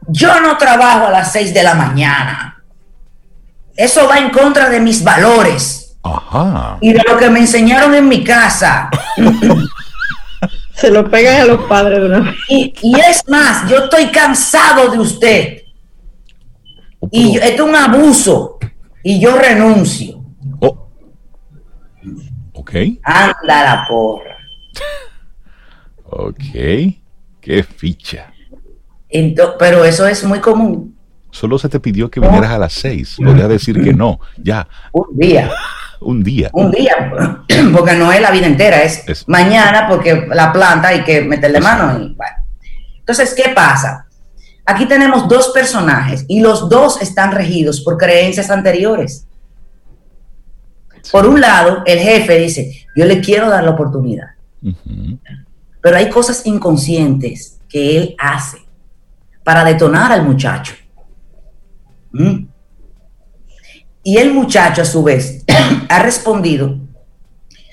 [0.07, 2.63] Yo no trabajo a las 6 de la mañana.
[3.75, 5.97] Eso va en contra de mis valores.
[6.03, 6.77] Ajá.
[6.81, 8.89] Y de lo que me enseñaron en mi casa.
[10.75, 14.91] Se lo pegan a los padres de una y, y, es más, yo estoy cansado
[14.91, 15.61] de usted.
[17.11, 18.59] Y esto es un abuso.
[19.01, 20.21] Y yo renuncio.
[20.59, 20.89] Oh.
[22.53, 22.71] Ok.
[23.03, 24.37] Anda la porra.
[26.03, 26.43] ok.
[27.41, 28.34] Qué ficha
[29.59, 30.95] pero eso es muy común.
[31.31, 33.17] Solo se te pidió que vinieras a las seis.
[33.17, 34.67] Podría decir que no, ya.
[34.91, 35.51] Un día.
[36.01, 36.49] Un día.
[36.53, 37.11] Un día,
[37.73, 41.99] porque no es la vida entera, es, mañana porque la planta hay que meterle mano.
[41.99, 42.15] Y,
[42.99, 44.05] Entonces, ¿qué pasa?
[44.65, 49.25] Aquí tenemos dos personajes y los dos están regidos por creencias anteriores.
[51.11, 54.27] Por un lado, el jefe dice, yo le quiero dar la oportunidad.
[55.81, 58.64] Pero hay cosas inconscientes que él hace
[59.45, 60.73] para detonar al muchacho.
[62.11, 62.47] ¿Mm?
[64.03, 65.45] Y el muchacho, a su vez,
[65.89, 66.77] ha respondido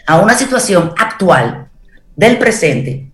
[0.06, 1.68] a una situación actual
[2.14, 3.10] del presente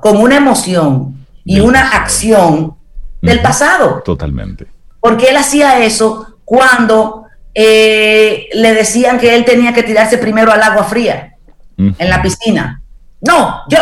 [0.00, 2.74] con una emoción y una acción
[3.20, 4.02] del pasado.
[4.02, 4.66] Totalmente.
[4.98, 10.62] Porque él hacía eso cuando eh, le decían que él tenía que tirarse primero al
[10.62, 11.36] agua fría,
[11.76, 12.82] en la piscina.
[13.20, 13.78] No, yo,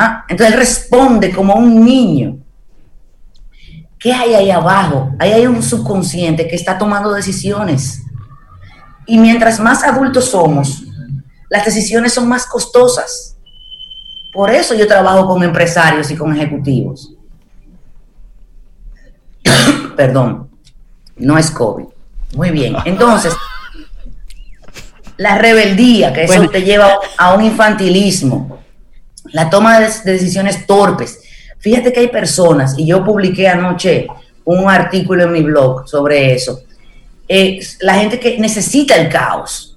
[0.00, 0.24] ¿Ah?
[0.28, 2.38] Entonces él responde como un niño.
[3.98, 5.10] ¿Qué hay ahí abajo?
[5.18, 8.04] Ahí hay un subconsciente que está tomando decisiones.
[9.08, 10.84] Y mientras más adultos somos,
[11.50, 13.34] las decisiones son más costosas.
[14.32, 17.14] por eso yo trabajo con empresarios y con ejecutivos.
[19.96, 20.48] Perdón,
[21.16, 21.86] no es COVID.
[22.36, 22.76] Muy bien.
[22.84, 23.34] Entonces,
[25.16, 28.60] la rebeldía, que eso te lleva a un infantilismo,
[29.32, 31.20] la toma de decisiones torpes.
[31.58, 34.06] Fíjate que hay personas, y yo publiqué anoche
[34.44, 36.62] un artículo en mi blog sobre eso,
[37.28, 39.76] eh, la gente que necesita el caos,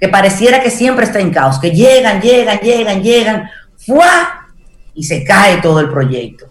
[0.00, 4.48] que pareciera que siempre está en caos, que llegan, llegan, llegan, llegan, ¡fua!
[4.94, 6.46] y se cae todo el proyecto.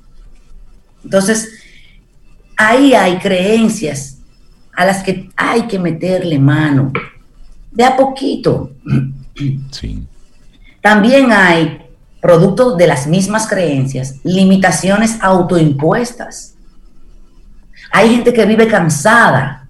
[1.03, 1.49] Entonces,
[2.55, 4.17] ahí hay creencias
[4.73, 6.91] a las que hay que meterle mano,
[7.71, 8.71] de a poquito.
[9.71, 10.03] Sí.
[10.81, 11.80] También hay,
[12.21, 16.53] producto de las mismas creencias, limitaciones autoimpuestas.
[17.91, 19.67] Hay gente que vive cansada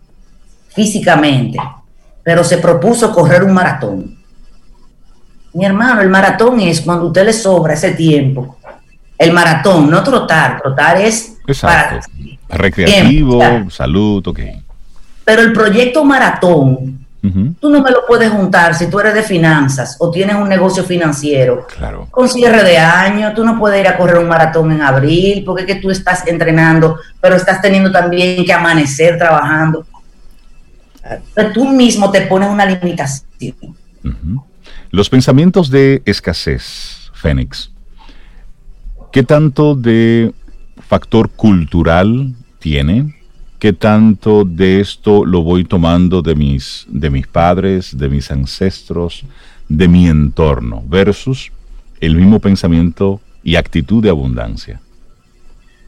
[0.69, 1.57] físicamente,
[2.23, 4.17] pero se propuso correr un maratón.
[5.53, 8.57] Mi hermano, el maratón es cuando a usted le sobra ese tiempo.
[9.17, 12.01] El maratón, no trotar, trotar es para
[12.49, 14.39] recreativo, salud, ok.
[15.23, 19.95] Pero el proyecto maratón, tú no me lo puedes juntar si tú eres de finanzas
[19.99, 21.67] o tienes un negocio financiero.
[21.67, 22.07] Claro.
[22.09, 25.61] Con cierre de año, tú no puedes ir a correr un maratón en abril porque
[25.61, 29.85] es que tú estás entrenando, pero estás teniendo también que amanecer trabajando.
[31.35, 33.55] Pero tú mismo te pones una limitación.
[34.89, 37.71] Los pensamientos de escasez, Fénix,
[39.11, 40.33] ¿qué tanto de
[40.87, 43.20] factor cultural tiene?
[43.61, 49.23] ¿Qué tanto de esto lo voy tomando de mis, de mis padres, de mis ancestros,
[49.69, 51.51] de mi entorno, versus
[51.99, 54.81] el mismo pensamiento y actitud de abundancia?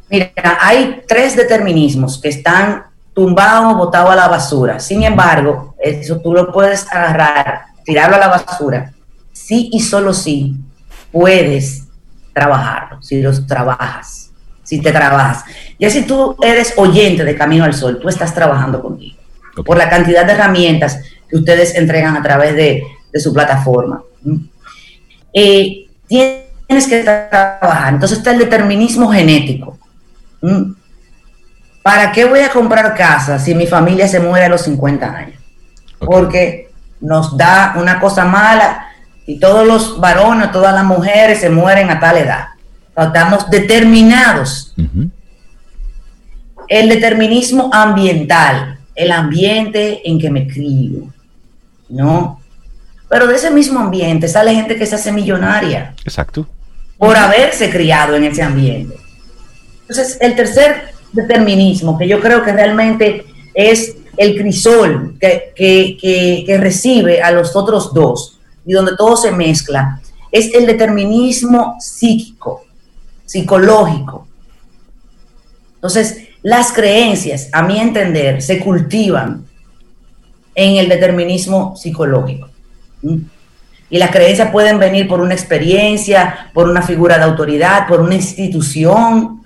[0.08, 0.30] Mira,
[0.62, 4.80] hay tres determinismos que están tumbados, botados a la basura.
[4.80, 8.94] Sin embargo, eso tú lo puedes agarrar, tirarlo a la basura.
[9.32, 10.58] Sí y solo sí
[11.12, 11.88] puedes
[12.34, 14.24] trabajarlo, si los trabajas
[14.64, 15.44] si te trabajas.
[15.80, 19.18] Ya si tú eres oyente de Camino al Sol, tú estás trabajando contigo.
[19.66, 21.00] Por la cantidad de herramientas
[21.30, 22.84] que ustedes entregan a través de,
[23.16, 24.02] su plataforma.
[25.34, 27.94] Eh, tienes que trabajar.
[27.94, 29.78] Entonces está el determinismo genético.
[31.84, 35.40] ¿Para qué voy a comprar casa si mi familia se muere a los 50 años?
[36.00, 36.72] Porque
[37.02, 38.88] nos da una cosa mala
[39.26, 42.48] y todos los varones, todas las mujeres se mueren a tal edad.
[42.96, 44.74] Estamos determinados.
[46.68, 51.12] El determinismo ambiental, el ambiente en que me crío,
[51.90, 52.40] ¿no?
[53.10, 55.94] Pero de ese mismo ambiente sale gente que se hace millonaria.
[56.06, 56.48] Exacto.
[56.98, 58.96] Por haberse criado en ese ambiente.
[59.82, 67.22] Entonces, el tercer determinismo, que yo creo que realmente es el crisol que, que recibe
[67.22, 70.00] a los otros dos y donde todo se mezcla,
[70.32, 72.66] es el determinismo psíquico
[73.34, 74.28] psicológico.
[75.74, 79.44] Entonces, las creencias, a mi entender, se cultivan
[80.54, 82.48] en el determinismo psicológico.
[83.90, 88.14] Y las creencias pueden venir por una experiencia, por una figura de autoridad, por una
[88.14, 89.42] institución.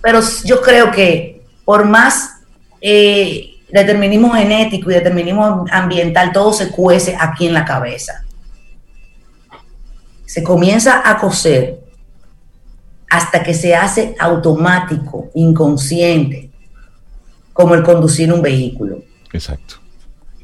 [0.00, 2.36] Pero yo creo que por más
[2.80, 8.23] eh, determinismo genético y determinismo ambiental, todo se cuece aquí en la cabeza
[10.34, 11.78] se comienza a coser
[13.08, 16.50] hasta que se hace automático, inconsciente,
[17.52, 19.04] como el conducir un vehículo.
[19.32, 19.76] Exacto.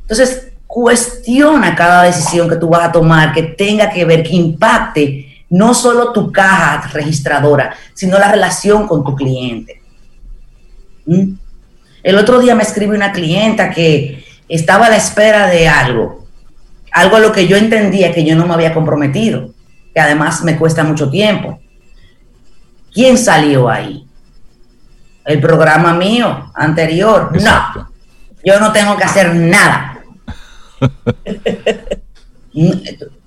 [0.03, 5.45] Entonces, cuestiona cada decisión que tú vas a tomar que tenga que ver, que impacte
[5.49, 9.83] no solo tu caja registradora, sino la relación con tu cliente.
[11.07, 11.33] ¿Mm?
[12.05, 16.29] El otro día me escribe una clienta que estaba a la espera de algo,
[16.93, 19.53] algo a lo que yo entendía que yo no me había comprometido
[19.95, 21.61] que además me cuesta mucho tiempo.
[22.93, 24.07] ¿Quién salió ahí?
[25.25, 27.31] El programa mío anterior.
[27.41, 27.91] No,
[28.45, 30.01] yo no tengo que hacer nada.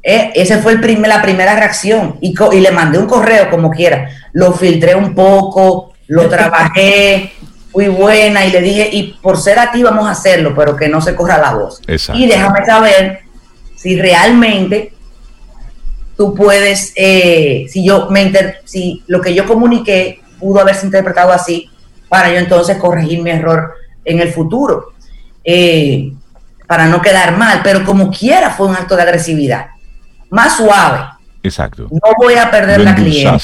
[0.06, 3.72] Eh, esa fue el primer, la primera reacción y, y, le mandé un correo como
[3.72, 4.10] quiera.
[4.34, 7.32] Lo filtré un poco, lo trabajé,
[7.72, 10.90] fui buena y le dije, y por ser a ti vamos a hacerlo, pero que
[10.90, 11.82] no se corra la voz.
[12.14, 13.22] Y déjame saber
[13.76, 14.94] si realmente
[16.16, 18.32] tú puedes, eh, si yo me
[18.66, 21.70] si lo que yo comuniqué pudo haberse interpretado así,
[22.10, 23.74] para yo entonces corregir mi error
[24.06, 24.94] en el futuro,
[25.44, 26.12] eh,
[26.68, 29.68] para no quedar mal, pero como quiera fue un acto de agresividad,
[30.30, 31.06] más suave.
[31.42, 31.88] Exacto.
[31.90, 33.42] No voy a perder la clienta.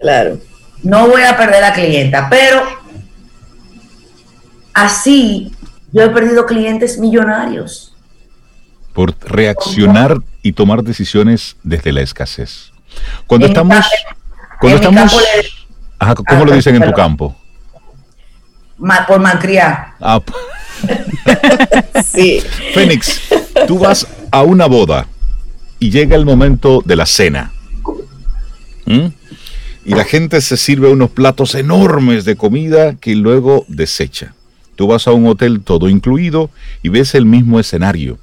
[0.00, 0.38] Claro.
[0.82, 2.62] No voy a perder la clienta, pero
[4.74, 5.52] así
[5.92, 7.91] yo he perdido clientes millonarios
[8.92, 12.72] por reaccionar y tomar decisiones desde la escasez.
[13.26, 13.84] Cuando estamos,
[14.60, 15.24] cuando estamos,
[16.28, 17.36] ¿cómo lo dicen en tu campo?
[19.06, 19.94] por malcriar.
[20.00, 20.20] Ah,
[22.04, 22.42] sí.
[22.74, 23.20] Fénix,
[23.66, 25.06] tú vas a una boda
[25.78, 27.52] y llega el momento de la cena.
[29.84, 34.34] Y la gente se sirve unos platos enormes de comida que luego desecha.
[34.76, 36.50] Tú vas a un hotel todo incluido
[36.82, 38.18] y ves el mismo escenario.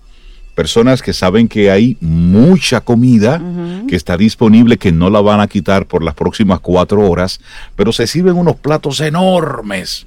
[0.55, 3.41] Personas que saben que hay mucha comida
[3.87, 7.39] que está disponible, que no la van a quitar por las próximas cuatro horas,
[7.75, 10.05] pero se sirven unos platos enormes.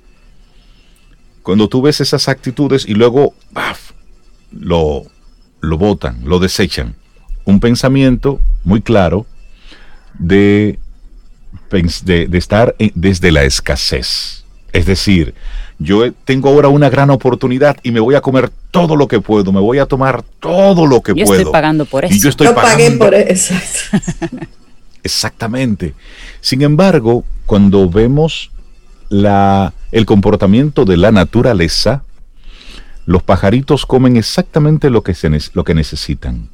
[1.43, 3.35] Cuando tú ves esas actitudes y luego
[4.53, 5.05] lo,
[5.61, 6.97] lo botan, lo desechan.
[7.45, 9.27] Un pensamiento muy claro
[10.19, 10.79] de,
[11.71, 14.45] de, de estar desde la escasez.
[14.73, 15.35] Es decir,
[15.83, 19.53] yo tengo ahora una gran oportunidad y me voy a comer todo lo que puedo,
[19.53, 21.27] me voy a tomar todo lo que puedo.
[21.27, 22.15] Yo estoy pagando por eso.
[22.15, 22.99] Y yo estoy pagando.
[22.99, 23.55] por eso.
[25.03, 25.95] Exactamente.
[26.41, 28.51] Sin embargo, cuando vemos
[29.09, 32.03] la, el comportamiento de la naturaleza,
[33.05, 36.49] los pajaritos comen exactamente lo que, se, lo que necesitan.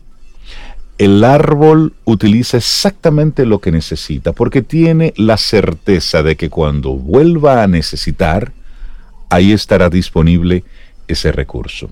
[0.97, 7.62] El árbol utiliza exactamente lo que necesita porque tiene la certeza de que cuando vuelva
[7.62, 8.53] a necesitar,
[9.29, 10.64] ahí estará disponible
[11.07, 11.91] ese recurso.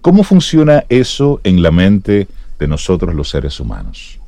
[0.00, 2.26] ¿Cómo funciona eso en la mente
[2.58, 4.18] de nosotros los seres humanos?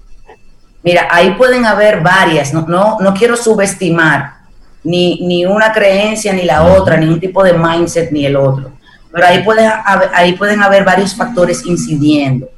[0.83, 4.35] Mira, ahí pueden haber varias, no, no, quiero subestimar
[4.83, 8.73] ni, ni, una creencia ni la otra, ni un tipo de mindset ni el otro,
[9.13, 12.49] pero ahí, pueden haber, ahí pueden haber varios factores incidiendo,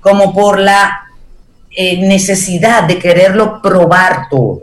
[0.00, 1.08] como por la
[1.76, 4.62] eh, necesidad de quererlo probar todo.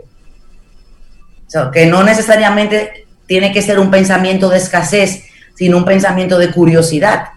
[1.46, 6.36] O sea, que no necesariamente tiene que ser un pensamiento de escasez, sino un pensamiento
[6.36, 7.28] de curiosidad.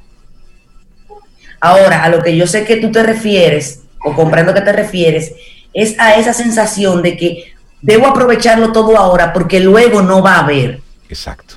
[1.61, 5.31] Ahora, a lo que yo sé que tú te refieres, o comprendo que te refieres,
[5.73, 10.39] es a esa sensación de que debo aprovecharlo todo ahora porque luego no va a
[10.39, 10.81] haber.
[11.07, 11.55] Exacto.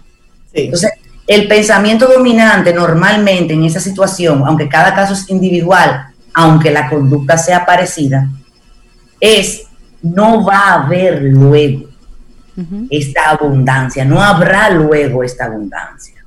[0.53, 0.93] Entonces,
[1.27, 7.37] el pensamiento dominante normalmente en esa situación, aunque cada caso es individual, aunque la conducta
[7.37, 8.29] sea parecida,
[9.19, 9.65] es
[10.01, 11.88] no va a haber luego
[12.91, 16.25] esta abundancia, no habrá luego esta abundancia.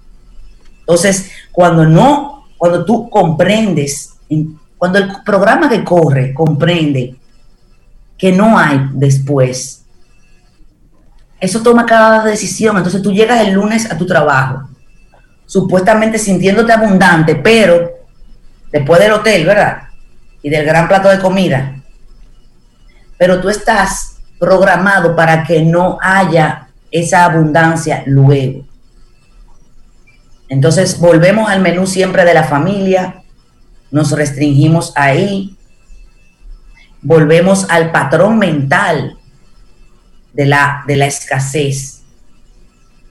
[0.80, 4.14] Entonces, cuando no, cuando tú comprendes,
[4.78, 7.16] cuando el programa que corre comprende
[8.18, 9.84] que no hay después,
[11.40, 12.78] eso toma cada decisión.
[12.78, 14.70] Entonces tú llegas el lunes a tu trabajo,
[15.46, 17.90] supuestamente sintiéndote abundante, pero
[18.72, 19.84] después del hotel, ¿verdad?
[20.42, 21.76] Y del gran plato de comida.
[23.18, 24.11] Pero tú estás
[24.42, 28.66] programado para que no haya esa abundancia luego.
[30.50, 33.22] Entonces volvemos al menú siempre de la familia,
[33.92, 35.56] nos restringimos ahí,
[37.04, 39.16] volvemos al patrón mental
[40.34, 42.02] de la, de la escasez,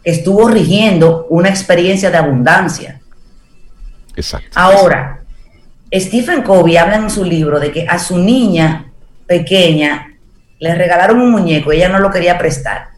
[0.02, 3.00] que estuvo rigiendo una experiencia de abundancia.
[4.16, 4.50] Exacto.
[4.56, 5.20] Ahora,
[5.94, 8.90] Stephen Covey habla en su libro de que a su niña
[9.28, 10.09] pequeña
[10.60, 12.90] le regalaron un muñeco, ella no lo quería prestar.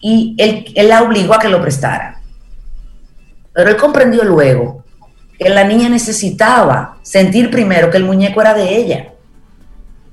[0.00, 2.20] Y él, él la obligó a que lo prestara.
[3.52, 4.84] Pero él comprendió luego
[5.38, 9.08] que la niña necesitaba sentir primero que el muñeco era de ella.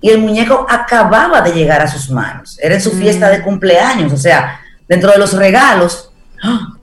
[0.02, 2.60] Y el muñeco acababa de llegar a sus manos.
[2.62, 3.44] Era en su fiesta de mm.
[3.44, 4.12] cumpleaños.
[4.12, 6.12] O sea, dentro de los regalos,
[6.44, 6.74] ¡ah!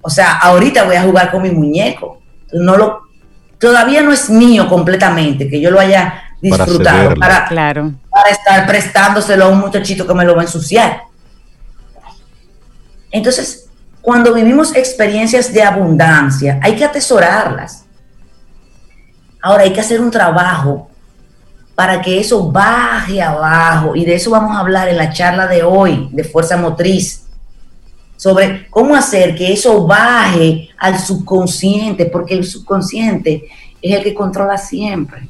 [0.00, 2.20] o sea, ahorita voy a jugar con mi muñeco.
[2.52, 3.02] No lo,
[3.58, 7.92] todavía no es mío completamente, que yo lo haya disfrutado para, claro.
[8.12, 11.02] Para estar prestándoselo a un muchachito que me lo va a ensuciar.
[13.10, 13.68] Entonces,
[14.00, 17.84] cuando vivimos experiencias de abundancia, hay que atesorarlas.
[19.40, 20.88] Ahora hay que hacer un trabajo
[21.74, 25.62] para que eso baje abajo, y de eso vamos a hablar en la charla de
[25.62, 27.24] hoy de fuerza motriz,
[28.16, 33.48] sobre cómo hacer que eso baje al subconsciente, porque el subconsciente
[33.80, 35.28] es el que controla siempre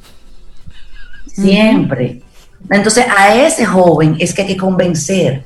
[1.33, 2.21] siempre.
[2.69, 5.45] Entonces a ese joven es que hay que convencer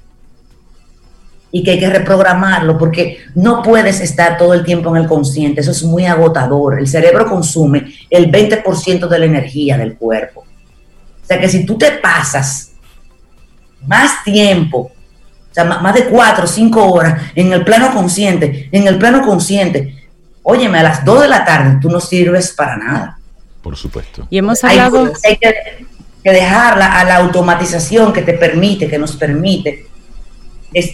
[1.52, 5.62] y que hay que reprogramarlo porque no puedes estar todo el tiempo en el consciente,
[5.62, 6.80] eso es muy agotador.
[6.80, 10.42] El cerebro consume el 20% de la energía del cuerpo.
[10.42, 12.72] O sea que si tú te pasas
[13.86, 14.92] más tiempo,
[15.50, 19.22] o sea, más de cuatro o cinco horas en el plano consciente, en el plano
[19.24, 20.06] consciente,
[20.44, 23.20] óyeme, a las 2 de la tarde tú no sirves para nada.
[23.62, 24.28] Por supuesto.
[24.30, 25.12] Y hemos hablado...
[25.26, 25.54] Hay, que,
[26.32, 29.86] dejarla a la automatización que te permite, que nos permite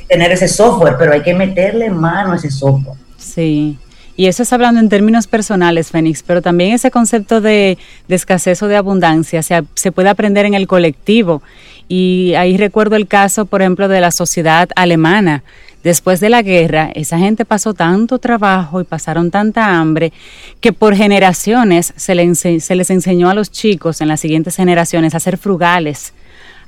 [0.07, 2.97] tener ese software, pero hay que meterle mano a ese software.
[3.17, 3.77] Sí.
[4.15, 8.67] Y eso es hablando en términos personales, Fénix, pero también ese concepto de, escasez o
[8.67, 11.41] de abundancia se, se puede aprender en el colectivo.
[11.87, 15.43] Y ahí recuerdo el caso, por ejemplo, de la sociedad alemana.
[15.83, 20.13] Después de la guerra, esa gente pasó tanto trabajo y pasaron tanta hambre
[20.61, 25.19] que por generaciones se, se les enseñó a los chicos en las siguientes generaciones a
[25.19, 26.13] ser frugales,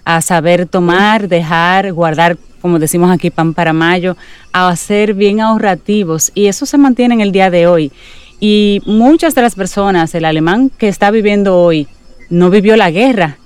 [0.03, 4.17] a saber tomar, dejar, guardar como decimos aquí, pan para mayo,
[4.51, 6.31] a ser bien ahorrativos.
[6.33, 7.91] Y eso se mantiene en el día de hoy.
[8.39, 11.87] Y muchas de las personas, el alemán que está viviendo hoy,
[12.31, 13.37] no vivió la guerra,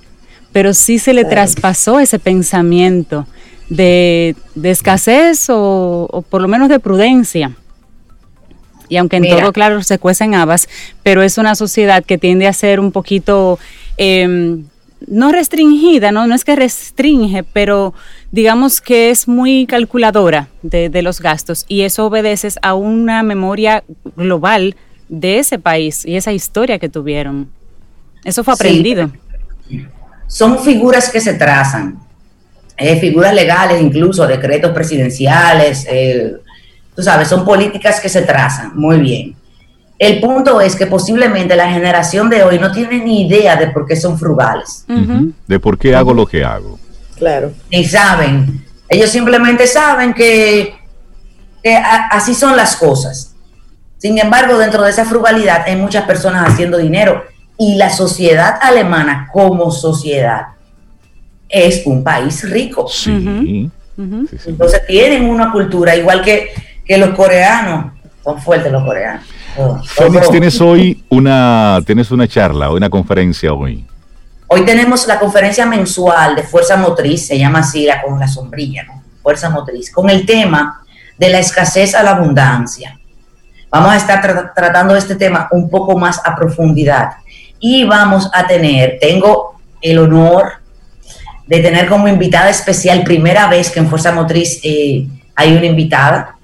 [0.52, 3.26] pero sí se le traspasó ese pensamiento
[3.70, 7.52] de, escasez o, por lo menos de prudencia.
[8.90, 10.68] Y aunque en todo, claro, se cuecen habas,
[11.02, 13.58] pero es una sociedad que tiende a ser un poquito
[13.96, 14.64] em,
[15.06, 16.26] no restringida, ¿no?
[16.26, 17.94] no es que restringe, pero
[18.32, 23.84] digamos que es muy calculadora de, los gastos y eso obedece a una memoria
[24.16, 24.76] global
[25.08, 27.48] de ese país y esa historia que tuvieron.
[28.24, 29.10] Eso fue aprendido.
[30.26, 31.98] Son figuras que se trazan,
[32.80, 36.32] eh, figuras legales, incluso decretos presidenciales, eh,
[36.96, 39.36] tú sabes, son políticas que se trazan, muy bien.
[39.98, 43.86] El punto es que posiblemente la generación de hoy no tiene ni idea de por
[43.86, 44.86] qué son frugales.
[45.46, 46.78] De por qué hago lo que hago.
[47.18, 47.52] Claro.
[47.70, 48.64] Ni saben.
[48.88, 50.74] Ellos simplemente saben que,
[52.10, 53.34] así son las cosas.
[53.98, 57.22] Sin embargo, dentro de esa frugalidad hay muchas personas haciendo dinero
[57.58, 60.46] y la sociedad alemana como sociedad
[61.50, 62.86] es un país rico.
[62.88, 63.70] Sí.
[64.46, 66.50] Entonces tienen una cultura igual que,
[66.86, 67.92] que los coreanos.
[68.22, 69.24] Son fuertes los coreanos.
[69.86, 73.84] Félix, tienes hoy una, tienes una charla, una conferencia hoy.
[74.46, 78.84] Hoy tenemos la conferencia mensual de Fuerza Motriz, se llama así la, con la sombrilla,
[78.84, 79.02] ¿no?
[79.22, 80.82] Fuerza Motriz, con el tema
[81.18, 82.98] de la escasez a la abundancia.
[83.70, 87.12] Vamos a estar tratando este tema un poco más a profundidad
[87.60, 90.59] y vamos a tener, tengo el honor
[91.50, 96.36] de tener como invitada especial, primera vez que en Fuerza Motriz eh, hay una invitada,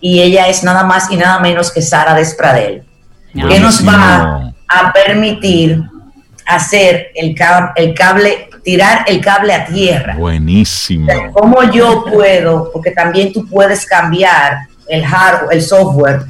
[0.00, 2.82] y ella es nada más y nada menos que Sara Despradel,
[3.32, 5.80] que nos va a permitir
[6.44, 7.36] hacer el,
[7.76, 10.16] el cable, tirar el cable a tierra.
[10.16, 11.06] Buenísimo.
[11.34, 12.72] ¿Cómo yo puedo?
[12.72, 16.22] Porque también tú puedes cambiar el hardware, el software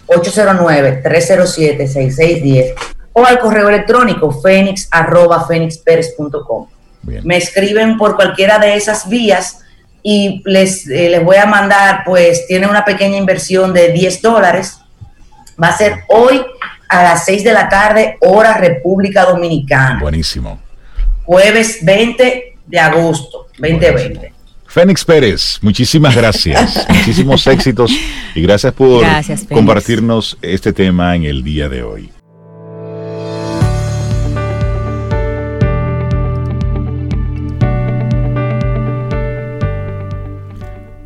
[0.07, 2.73] 809-307-6610
[3.13, 5.47] o al correo electrónico fénix arroba
[7.23, 9.59] Me escriben por cualquiera de esas vías
[10.01, 14.79] y les, eh, les voy a mandar, pues tiene una pequeña inversión de 10 dólares.
[15.61, 16.43] Va a ser hoy
[16.89, 19.99] a las 6 de la tarde, hora República Dominicana.
[20.01, 20.59] Buenísimo.
[21.23, 24.33] Jueves 20 de agosto 2020.
[24.67, 27.91] Fénix Pérez, muchísimas gracias, muchísimos éxitos
[28.33, 29.05] y gracias por
[29.49, 32.09] compartirnos este tema en el día de hoy.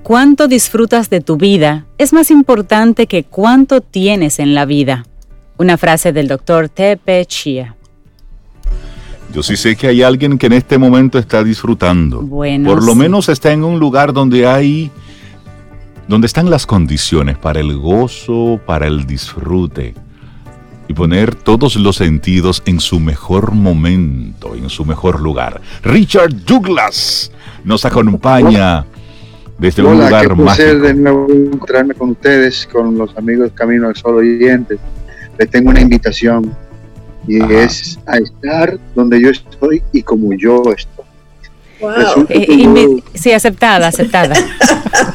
[0.07, 5.05] Cuánto disfrutas de tu vida es más importante que cuánto tienes en la vida.
[5.57, 7.75] Una frase del doctor Tepe Chia.
[9.33, 12.21] Yo sí sé que hay alguien que en este momento está disfrutando.
[12.21, 14.89] Bueno, Por lo menos está en un lugar donde hay,
[16.07, 19.93] donde están las condiciones para el gozo, para el disfrute
[20.87, 25.59] y poner todos los sentidos en su mejor momento, en su mejor lugar.
[25.83, 27.29] Richard Douglas
[27.65, 28.85] nos acompaña
[29.59, 34.17] desde un lugar qué de nuevo encontrarme con ustedes, con los amigos Camino al Sol
[34.17, 34.79] oyentes.
[35.37, 36.53] Les tengo una invitación
[37.27, 41.05] y es a estar donde yo estoy y como yo estoy.
[41.79, 42.25] Wow.
[42.29, 44.35] Eh, sí, aceptada, aceptada.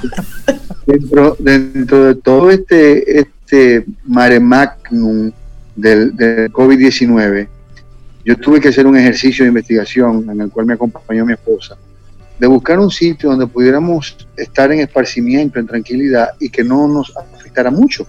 [0.87, 5.33] dentro, dentro de todo este, este mare magnum
[5.75, 7.49] del, del COVID-19,
[8.25, 11.77] yo tuve que hacer un ejercicio de investigación en el cual me acompañó mi esposa
[12.43, 17.17] de buscar un sitio donde pudiéramos estar en esparcimiento, en tranquilidad y que no nos
[17.17, 18.05] afectara mucho.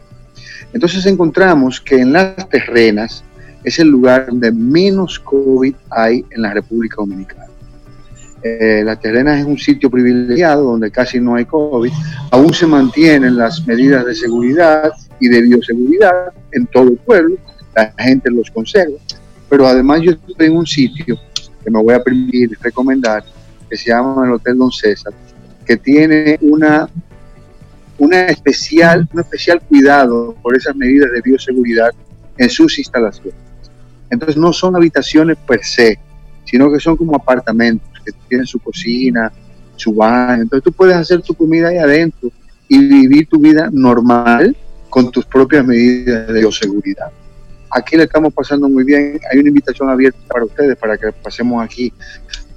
[0.74, 3.24] Entonces encontramos que en las terrenas
[3.64, 7.46] es el lugar donde menos COVID hay en la República Dominicana.
[8.42, 11.92] eh, Las Terrenas es un sitio privilegiado donde casi no hay COVID,
[12.32, 17.36] aún se mantienen las medidas de seguridad y de bioseguridad en todo el pueblo,
[17.76, 18.98] la gente los conserva,
[19.48, 21.20] pero además yo estoy en un sitio
[21.64, 23.24] que me voy a permitir recomendar,
[23.74, 25.12] que se llama el Hotel Don César,
[25.66, 26.88] que tiene una,
[27.98, 31.90] una especial, un especial cuidado por esas medidas de bioseguridad
[32.38, 33.34] en sus instalaciones.
[34.12, 35.98] Entonces no son habitaciones per se,
[36.46, 39.32] sino que son como apartamentos que tienen su cocina,
[39.76, 40.44] su baño.
[40.44, 42.30] Entonces tú puedes hacer tu comida ahí adentro
[42.68, 44.56] y vivir tu vida normal
[44.88, 47.08] con tus propias medidas de bioseguridad.
[47.72, 49.20] Aquí le estamos pasando muy bien.
[49.32, 51.92] Hay una invitación abierta para ustedes para que pasemos aquí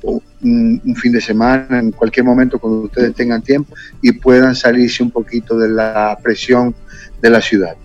[0.06, 5.02] un, un, fin de semana, en cualquier momento cuando ustedes tengan tiempo y puedan salirse
[5.02, 6.74] un poquito de la presión
[7.20, 7.76] de la ciudad.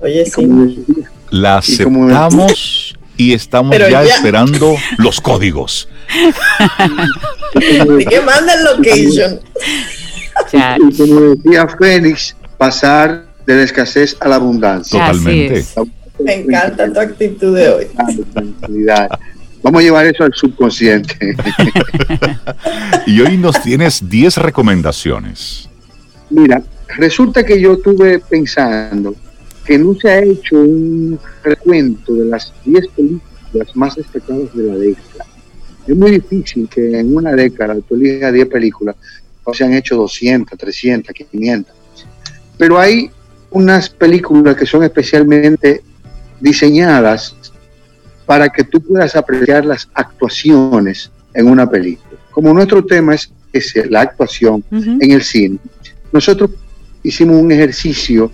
[0.00, 0.84] Oye, sí.
[1.30, 5.88] La aceptamos y estamos ya, ya, esperando los códigos.
[7.98, 9.40] ¿Y que manda el location?
[10.52, 15.00] y como decía Fénix, pasar de la escasez a la abundancia.
[15.00, 15.64] Totalmente.
[16.20, 17.86] Me encanta tu actitud de hoy.
[19.62, 21.36] Vamos a llevar eso al subconsciente.
[23.06, 25.68] y hoy nos tienes 10 recomendaciones.
[26.30, 26.62] Mira,
[26.96, 29.14] resulta que yo estuve pensando
[29.64, 34.76] que no se ha hecho un recuento de las 10 películas más destacadas de la
[34.76, 35.26] década.
[35.86, 38.96] Es muy difícil que en una década tú elijas 10 películas,
[39.44, 41.74] o se han hecho 200, 300, 500.
[42.58, 43.10] Pero hay
[43.50, 45.82] unas películas que son especialmente
[46.40, 47.34] diseñadas
[48.28, 52.20] para que tú puedas apreciar las actuaciones en una película.
[52.30, 54.98] Como nuestro tema es, es la actuación uh -huh.
[55.00, 55.58] en el cine,
[56.12, 56.50] nosotros
[57.02, 58.30] hicimos un ejercicio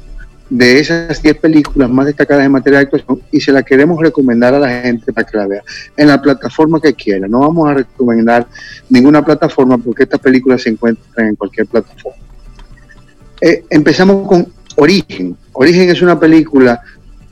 [0.50, 4.52] de esas 10 películas más destacadas en materia de actuación y se la queremos recomendar
[4.54, 5.62] a la gente para que la vea
[5.96, 7.28] en la plataforma que quiera.
[7.28, 8.48] No vamos a recomendar
[8.90, 12.18] ninguna plataforma porque estas películas se encuentran en cualquier plataforma.
[13.40, 15.36] Eh, empezamos con Origen.
[15.52, 16.80] Origen es una película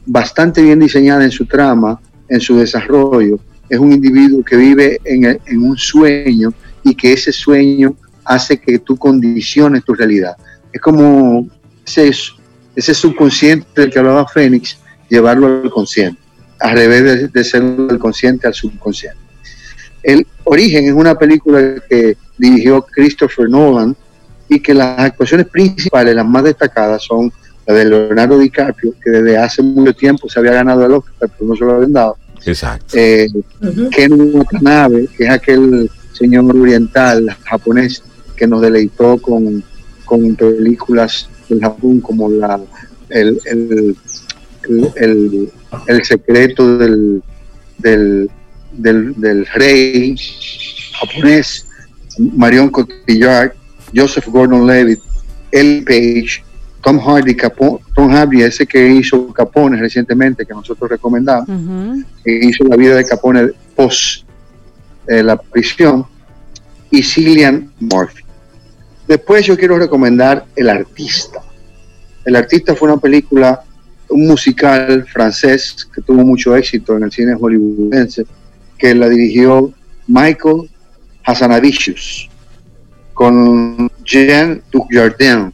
[0.06, 2.00] bastante bien diseñada en su trama,
[2.32, 3.38] en su desarrollo.
[3.68, 6.52] Es un individuo que vive en, en un sueño
[6.82, 10.34] y que ese sueño hace que tú condiciones tu realidad.
[10.72, 11.48] Es como
[11.86, 12.10] ese,
[12.74, 14.78] ese subconsciente del que hablaba Fénix,
[15.10, 16.18] llevarlo al consciente,
[16.58, 19.18] al revés de, de ser del consciente al subconsciente.
[20.02, 23.94] El Origen es una película que dirigió Christopher Nolan
[24.48, 27.30] y que las actuaciones principales, las más destacadas, son
[27.66, 31.50] la de Leonardo DiCaprio, que desde hace mucho tiempo se había ganado el Oscar, pero
[31.50, 32.16] no se lo habían dado.
[32.44, 32.96] Exacto.
[32.96, 33.90] Eh, uh -huh.
[33.90, 38.02] Ken Watanabe, que es aquel señor oriental japonés
[38.36, 39.62] que nos deleitó con,
[40.04, 42.60] con películas del Japón como la,
[43.08, 43.96] el, el,
[44.96, 45.52] el,
[45.86, 47.22] el secreto del,
[47.78, 48.30] del,
[48.72, 50.16] del, del, rey
[50.98, 51.66] japonés,
[52.18, 53.52] Marion Cotillard,
[53.94, 55.00] Joseph Gordon-Levitt,
[55.50, 56.44] El Page,
[56.82, 62.04] Tom Hardy, Capone, Tom Hardy, ese que hizo Capone recientemente, que nosotros recomendamos, uh -huh.
[62.24, 64.24] que hizo la vida de Capone post
[65.06, 66.04] eh, la prisión,
[66.90, 68.22] y Cillian Murphy.
[69.08, 71.40] Después yo quiero recomendar El Artista.
[72.24, 73.62] El Artista fue una película,
[74.08, 78.26] un musical francés que tuvo mucho éxito en el cine hollywoodense,
[78.78, 79.72] que la dirigió
[80.06, 80.70] Michael
[81.24, 82.28] Hassanavicius
[83.14, 85.52] con Jean Dujardin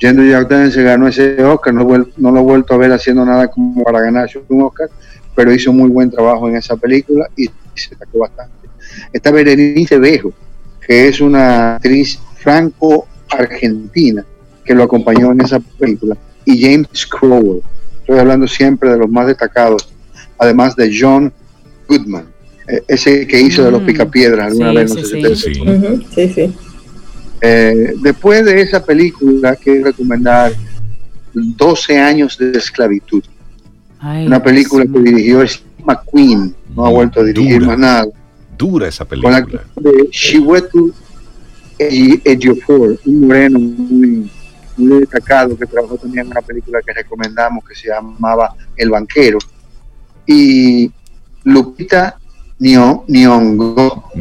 [0.00, 1.84] Jean Dujardin se ganó ese Oscar, no,
[2.16, 4.88] no, lo he vuelto a ver haciendo nada como para ganarse un Oscar,
[5.34, 7.44] pero hizo muy buen trabajo en esa película y
[7.74, 8.68] se sacó bastante.
[9.12, 10.32] Está Berenice Bejo,
[10.86, 14.24] que es una actriz franco-argentina
[14.64, 17.62] que lo acompañó en esa película, y James Crowell.
[18.00, 19.92] Estoy hablando siempre de los más destacados,
[20.38, 21.30] además de John
[21.86, 22.24] Goodman,
[22.88, 23.64] ese que hizo mm.
[23.66, 25.16] de los Picapiedras alguna sí, vez, no sí, sé sí.
[25.16, 25.60] si te Sí.
[25.60, 26.06] Uh -huh.
[26.14, 26.54] sí, sí.
[27.40, 30.52] Eh, después de esa película, quiero recomendar
[31.32, 33.22] 12 años de esclavitud.
[33.98, 34.92] Ay, una película sí.
[34.92, 38.06] que dirigió Steve McQueen, no ha vuelto a dirigir dura, más nada.
[38.56, 39.42] Dura esa película.
[39.42, 40.92] Con la de Shiwetu
[41.78, 44.30] Ejiofor, un moreno muy,
[44.76, 49.38] muy destacado que trabajó también en una película que recomendamos que se llamaba El Banquero.
[50.26, 50.90] Y
[51.44, 52.18] Lupita
[52.58, 53.04] Nyong'o.
[53.08, 54.12] Nyong'o.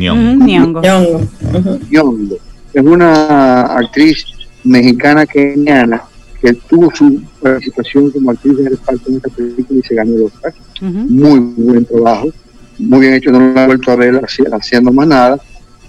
[1.92, 2.38] Nyong'o.
[2.80, 4.26] Es una actriz
[4.64, 6.02] mexicana keniana
[6.42, 10.24] que tuvo su participación como actriz de reparto en esta película y se ganó el
[10.24, 10.54] Oscar.
[10.82, 11.10] Uh -huh.
[11.10, 12.30] Muy buen trabajo,
[12.78, 14.22] muy bien hecho, no lo he vuelto a ver
[14.54, 15.38] haciendo más nada,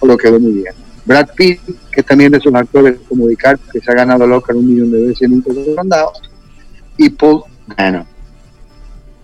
[0.01, 0.75] pero quedó muy bien.
[1.07, 1.61] Brad Pitt,
[1.93, 4.91] que también de esos actores como DiCaprio, que se ha ganado el Oscar un millón
[4.91, 6.11] de veces y nunca lo han dado,
[6.97, 7.45] y Paul
[7.77, 8.05] Dano.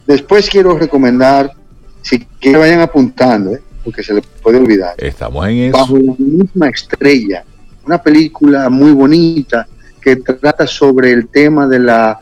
[0.07, 1.51] Después quiero recomendar,
[2.03, 3.63] si que vayan apuntando, ¿eh?
[3.83, 4.95] porque se le puede olvidar.
[4.99, 5.79] Estamos en eso.
[5.79, 7.45] Bajo la misma estrella,
[7.87, 9.67] una película muy bonita
[10.01, 12.21] que trata sobre el tema de la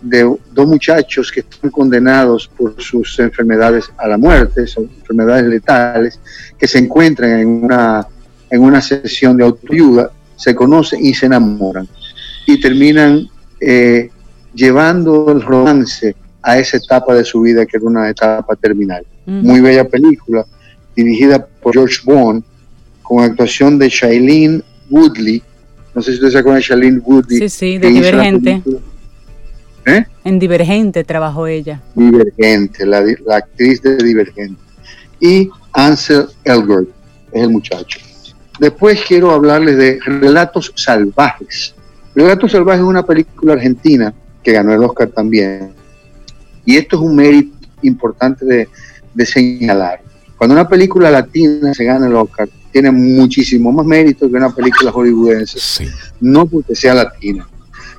[0.00, 6.20] de dos muchachos que están condenados por sus enfermedades a la muerte, son enfermedades letales,
[6.58, 8.06] que se encuentran en una,
[8.50, 11.88] en una sesión de autoayuda, se conocen y se enamoran.
[12.46, 13.26] Y terminan
[13.60, 14.10] eh,
[14.54, 19.06] llevando el romance a esa etapa de su vida que era una etapa terminal.
[19.24, 20.44] Muy bella película,
[20.94, 22.44] dirigida por George Bond,
[23.02, 25.42] con actuación de Shailene Woodley.
[25.94, 27.38] No sé si ustedes se acuerdan de Shailene Woodley.
[27.38, 28.62] Sí, sí, de Divergente.
[29.86, 30.04] ¿Eh?
[30.24, 31.82] En Divergente trabajó ella.
[31.94, 34.60] Divergente, la, actriz de Divergente.
[35.20, 36.88] Y Ansel Elgort
[37.32, 38.00] es el muchacho.
[38.58, 41.74] Después quiero hablarles de Relatos Salvajes.
[42.14, 45.72] Relatos Salvajes es una película argentina que ganó el Oscar también.
[46.64, 48.68] Y esto es un mérito importante de,
[49.12, 50.00] de señalar.
[50.36, 54.90] Cuando una película latina se gana el Oscar, tiene muchísimo más mérito que una película
[54.90, 55.86] hollywoodense.
[56.20, 57.48] No porque sea latina,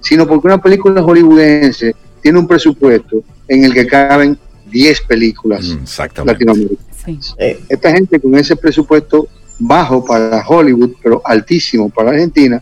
[0.01, 4.38] sino porque una película hollywoodense tiene un presupuesto en el que caben
[4.69, 7.36] 10 películas mm, latinoamericanas.
[7.38, 12.61] Eh, esta gente con ese presupuesto bajo para Hollywood, pero altísimo para Argentina,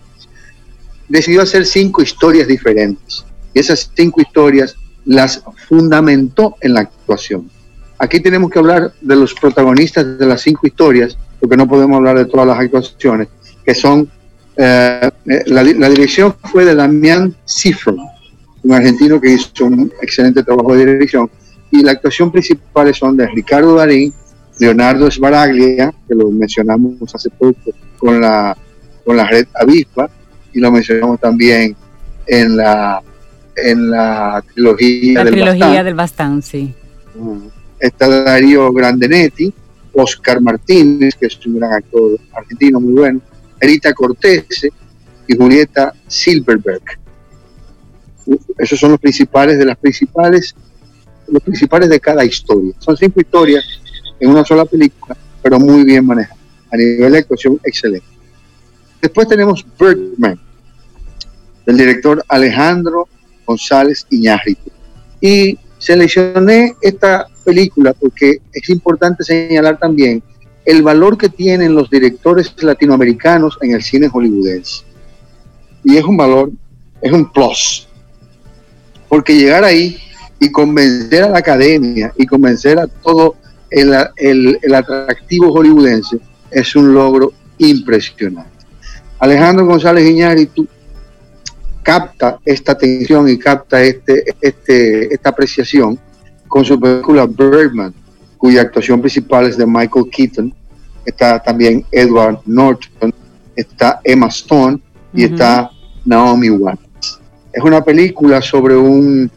[1.10, 3.26] decidió hacer cinco historias diferentes.
[3.56, 7.50] Y esas cinco historias las fundamentó en la actuación.
[7.98, 12.18] Aquí tenemos que hablar de los protagonistas de las cinco historias, porque no podemos hablar
[12.18, 13.28] de todas las actuaciones,
[13.66, 14.10] que son
[14.56, 17.98] eh, eh, la, dirección fue de Damián Cifro,
[18.64, 21.30] un argentino que hizo un excelente trabajo de dirección,
[21.70, 24.14] y la actuación principal son de Ricardo Darín,
[24.58, 27.60] Leonardo Sbaraglia, que lo mencionamos hace poco
[27.98, 28.56] con la,
[29.04, 30.10] con la red Avispa,
[30.54, 31.76] y lo mencionamos también
[32.26, 33.02] en la,
[33.58, 36.42] en la trilogía, del, trilogía del Bastán.
[36.42, 36.74] sí.
[37.82, 39.54] Está Darío Grandenetti,
[39.94, 43.22] Oscar Martínez, que es un gran actor argentino muy bueno,
[43.60, 44.72] Erita Cortese
[45.28, 46.84] y Julieta Silverberg.
[48.58, 50.56] Esos son los principales de las principales,
[51.28, 52.74] los principales de cada historia.
[52.80, 53.66] Son cinco historias
[54.20, 56.42] en una sola película, pero muy bien manejadas.
[56.72, 58.08] A nivel de actuación, excelente.
[59.02, 60.40] Después tenemos Birdman,
[61.66, 63.08] del director Alejandro
[63.46, 64.72] González Iñárritu.
[65.22, 70.24] Y seleccioné esta película porque es importante señalar también
[70.64, 74.86] el valor que tienen los directores latinoamericanos en el cine hollywoodense.
[75.84, 76.52] Y es un valor,
[77.02, 77.90] es un plus.
[79.10, 79.98] Porque llegar ahí
[80.40, 83.36] y convencer a la academia y convencer a todo
[83.70, 83.94] el,
[84.62, 86.18] el, atractivo hollywoodense
[86.50, 88.52] es un logro impresionante.
[89.20, 90.66] Alejandro González Iñárritu
[91.84, 96.00] capta esta atención y capta este, este, esta apreciación
[96.48, 97.94] con su película Birdman,
[98.38, 100.54] cuya actuación principal es de Michael Keaton,
[101.06, 103.14] está también Edward Norton,
[103.56, 104.80] está Emma Stone
[105.14, 105.70] y está
[106.06, 107.20] Naomi Watts.
[107.52, 109.30] Es una película sobre un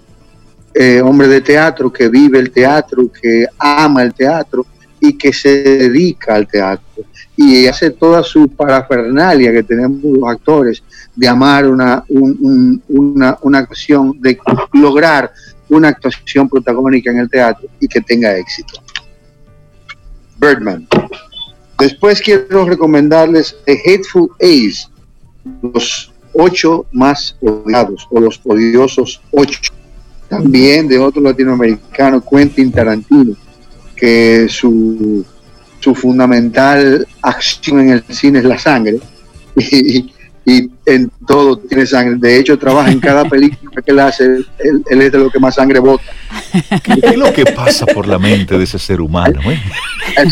[0.73, 4.67] eh, hombre de teatro que vive el teatro, que ama el teatro
[5.01, 7.05] y que se dedica al teatro
[7.37, 10.83] y hace toda su parafernalia que tenemos los actores
[11.15, 14.39] de amar una, una, una actuación, de
[14.73, 15.31] lograr
[15.69, 18.81] una actuación protagónica en el teatro y que tenga éxito.
[20.39, 20.89] Birdman.
[21.79, 24.89] Después quiero recomendarles The Hateful Ace,
[25.61, 29.61] los ocho más odiados o los odiosos ocho.
[30.29, 33.37] También de otro latinoamericano, Quentin Tarantino,
[33.97, 35.25] que su,
[35.81, 38.99] su fundamental acción en el cine es la sangre.
[39.59, 40.13] Y,
[40.49, 42.17] y en todo tiene sangre.
[42.19, 44.25] De hecho, trabaja en cada película que él hace,
[44.59, 46.05] él, es de lo que más sangre bota.
[46.85, 49.41] ¿Qué es lo que pasa por la mente de ese ser humano?
[49.51, 49.61] Eh?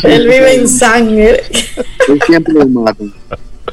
[0.05, 1.43] él vive en sangre.
[2.09, 3.12] Él siempre lo matan.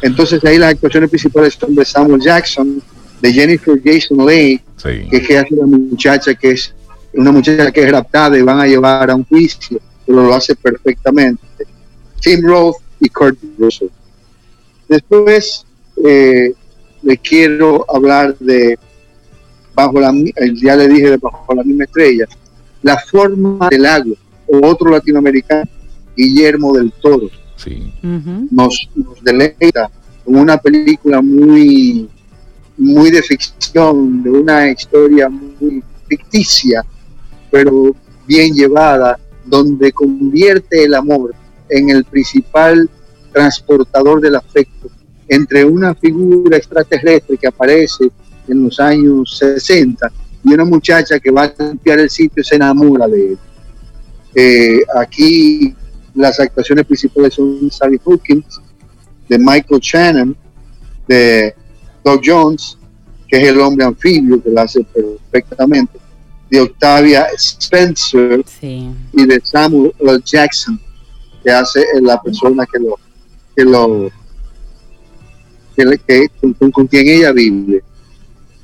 [0.02, 2.82] Entonces ahí las actuaciones principales son de Samuel Jackson,
[3.22, 6.74] de Jennifer Jason Leigh, que es que hace una muchacha que es
[7.14, 10.56] una muchacha que es raptada y van a llevar a un juicio, pero lo hace
[10.56, 11.42] perfectamente.
[12.22, 13.90] Tim Roth y Kurt Russell.
[14.88, 15.66] Después
[16.04, 16.54] eh,
[17.02, 18.78] le quiero hablar de
[19.74, 20.14] bajo la
[20.62, 22.26] ya le dije de bajo la misma estrella
[22.82, 24.16] la forma del agua
[24.48, 25.70] o otro latinoamericano
[26.16, 27.30] Guillermo del Toro
[28.52, 28.90] nos,
[29.22, 29.90] deleita
[30.26, 32.10] con una película muy
[32.78, 36.84] muy de ficción de una historia muy ficticia
[37.52, 37.96] pero
[38.26, 41.34] bien llevada donde convierte el amor
[41.70, 42.90] en el principal
[43.32, 44.90] transportador del afecto
[45.28, 48.12] entre una figura extraterrestre que aparece
[48.48, 50.12] en los años 60
[50.44, 53.38] y una muchacha que va a limpiar el sitio y se enamora de él.
[54.34, 55.76] Eh, aquí
[56.16, 58.62] las actuaciones principales son Sally Hawkins,
[59.30, 60.36] de Michael Shannon,
[61.08, 61.56] de
[62.04, 62.78] Doug Jones,
[63.28, 65.98] que es el hombre anfibio que lo hace perfectamente,
[66.52, 69.94] de Octavia Spencer y de Samuel.
[70.26, 70.80] Jackson,
[71.42, 73.00] que hace la persona que lo
[73.56, 74.12] que lo
[76.06, 76.28] que,
[76.74, 77.82] con, quien ella vive,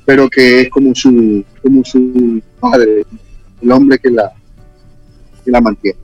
[0.06, 3.06] pero que es como su como su padre,
[3.62, 4.34] el hombre que la
[5.46, 5.98] que la mantiene.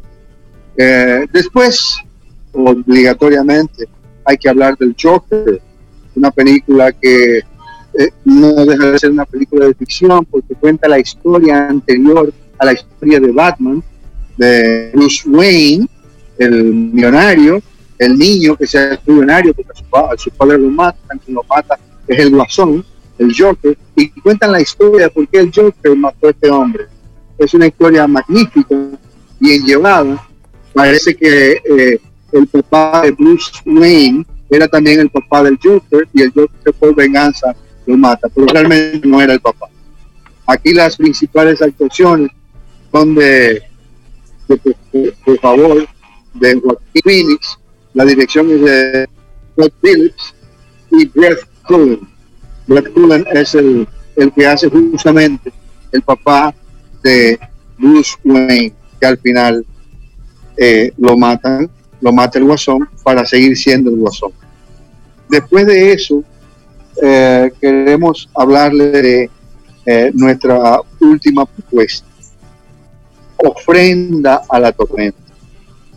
[0.77, 1.97] Eh, después,
[2.53, 3.89] obligatoriamente,
[4.23, 5.61] hay que hablar del Joker,
[6.15, 7.39] una película que
[7.95, 12.65] eh, no deja de ser una película de ficción porque cuenta la historia anterior a
[12.67, 13.83] la historia de Batman,
[14.37, 15.85] de Bruce Wayne,
[16.37, 17.61] el millonario,
[17.99, 19.77] el niño que sea millonario porque
[20.15, 22.85] su, padre lo matan, quien lo mata es el guasón,
[23.17, 26.85] el Joker, y cuentan la historia de por qué el Joker mató a este hombre.
[27.37, 28.73] Es una historia magnífica,
[29.41, 30.25] bien llevada.
[30.73, 31.99] Parece que eh,
[32.31, 36.95] el papá de Bruce Wayne era también el papá del Joker y el Joker por
[36.95, 37.53] venganza
[37.85, 39.67] lo mata, pero realmente no era el papá.
[40.45, 42.29] Aquí las principales actuaciones
[42.91, 43.63] son de,
[45.25, 45.87] por favor,
[46.33, 47.59] de Joaquín Phoenix,
[47.93, 49.09] la dirección es de
[49.55, 50.33] Todd Phillips
[50.91, 51.99] y Brett Cullen.
[52.67, 55.51] Brett Cullen es el, el que hace justamente
[55.91, 56.53] el papá
[57.03, 57.39] de
[57.77, 59.65] Bruce Wayne, que al final
[60.57, 61.69] eh, lo matan,
[62.01, 64.31] lo mata el guasón para seguir siendo el guasón.
[65.29, 66.23] Después de eso,
[67.01, 69.29] eh, queremos hablarle de
[69.85, 72.07] eh, nuestra última propuesta,
[73.37, 75.17] ofrenda a la tormenta.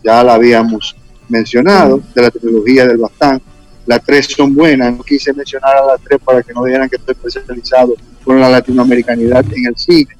[0.03, 0.95] Ya la habíamos
[1.29, 3.41] mencionado, de la tecnología del Bastán.
[3.85, 6.97] Las tres son buenas, no quise mencionar a las tres para que no dijeran que
[6.97, 10.17] estoy especializado con la latinoamericanidad en el cine.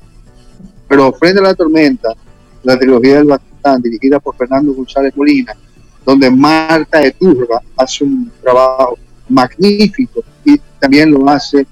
[0.88, 2.14] Pero Ofrenda a la Tormenta,
[2.64, 5.54] la trilogía del Bastán, dirigida por Fernando González Molina,
[6.06, 8.98] donde Marta Eturba hace un trabajo
[9.28, 11.68] magnífico y también lo hace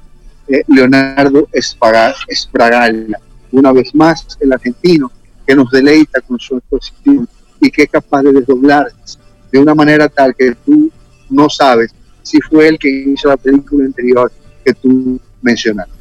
[0.48, 3.20] eh, Leonardo Espragalla,
[3.52, 5.12] una vez más el argentino
[5.46, 7.28] que nos deleita con su exposición
[7.60, 8.92] y que es capaz de desdoblar
[9.52, 10.92] de una manera tal que tú
[11.30, 14.32] no sabes si fue el que hizo la película anterior
[14.64, 15.94] que tú mencionaste.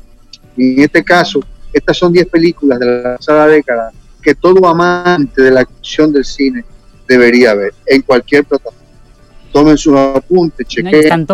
[0.56, 1.40] Y en este caso,
[1.72, 3.92] estas son 10 películas de la pasada década
[4.22, 6.64] que todo amante de la acción del cine
[7.06, 8.78] debería ver en cualquier plataforma.
[9.52, 11.26] Tomen sus apuntes, chequen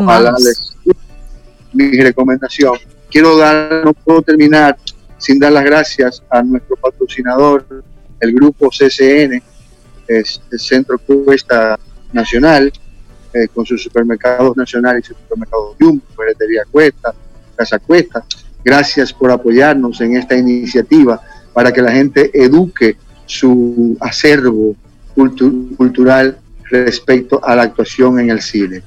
[1.72, 2.74] mi recomendación.
[3.10, 4.76] Quiero dar, no puedo terminar
[5.18, 7.84] sin dar las gracias a nuestro patrocinador,
[8.20, 9.42] el grupo CCN,
[10.06, 11.78] es el Centro Cuesta
[12.12, 12.72] Nacional,
[13.32, 17.14] eh, con sus supermercados nacionales supermercados Jumbo, Ferretería Cuesta,
[17.54, 18.24] Casa Cuesta.
[18.64, 21.20] Gracias por apoyarnos en esta iniciativa
[21.52, 22.96] para que la gente eduque
[23.26, 24.74] su acervo
[25.14, 28.82] cultural respecto a la actuación en el cine,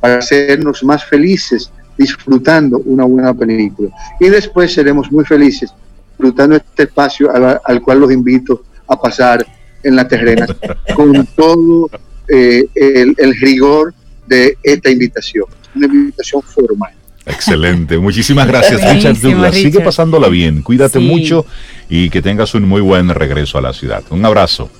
[0.00, 3.90] para hacernos más felices disfrutando una buena película.
[4.20, 5.72] Y después seremos muy felices
[6.10, 7.30] disfrutando este espacio
[7.64, 9.44] al, cual los invito a pasar
[9.82, 10.50] en la terrenas
[10.96, 11.90] con todo
[12.28, 13.94] eh, el, rigor
[14.26, 15.44] de esta invitación,
[15.74, 16.92] una invitación formal.
[17.24, 19.54] Excelente, muchísimas gracias Richard Douglas.
[19.54, 21.44] Sigue pasándola bien, cuídate mucho
[21.88, 24.02] y que tengas un muy buen regreso a la ciudad.
[24.10, 24.70] Un abrazo.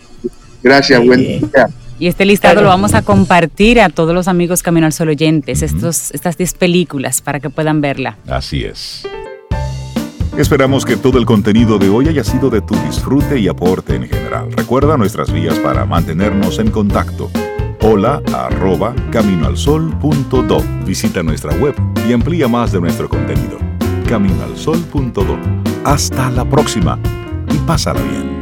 [0.63, 1.69] Gracias, buen día.
[1.99, 5.63] Y este listado lo vamos a compartir a todos los amigos Camino al Sol oyentes,
[5.63, 8.17] estos, estas 10 películas para que puedan verla.
[8.29, 9.07] Así es.
[10.37, 14.09] Esperamos que todo el contenido de hoy haya sido de tu disfrute y aporte en
[14.09, 14.53] general.
[14.53, 17.29] Recuerda nuestras vías para mantenernos en contacto.
[17.81, 20.63] Hola arroba caminoalsol.do.
[20.87, 21.75] Visita nuestra web
[22.09, 23.59] y amplía más de nuestro contenido.
[24.09, 25.39] Caminoalsol.do.
[25.85, 27.01] Hasta la próxima
[27.53, 28.38] y pásala bien.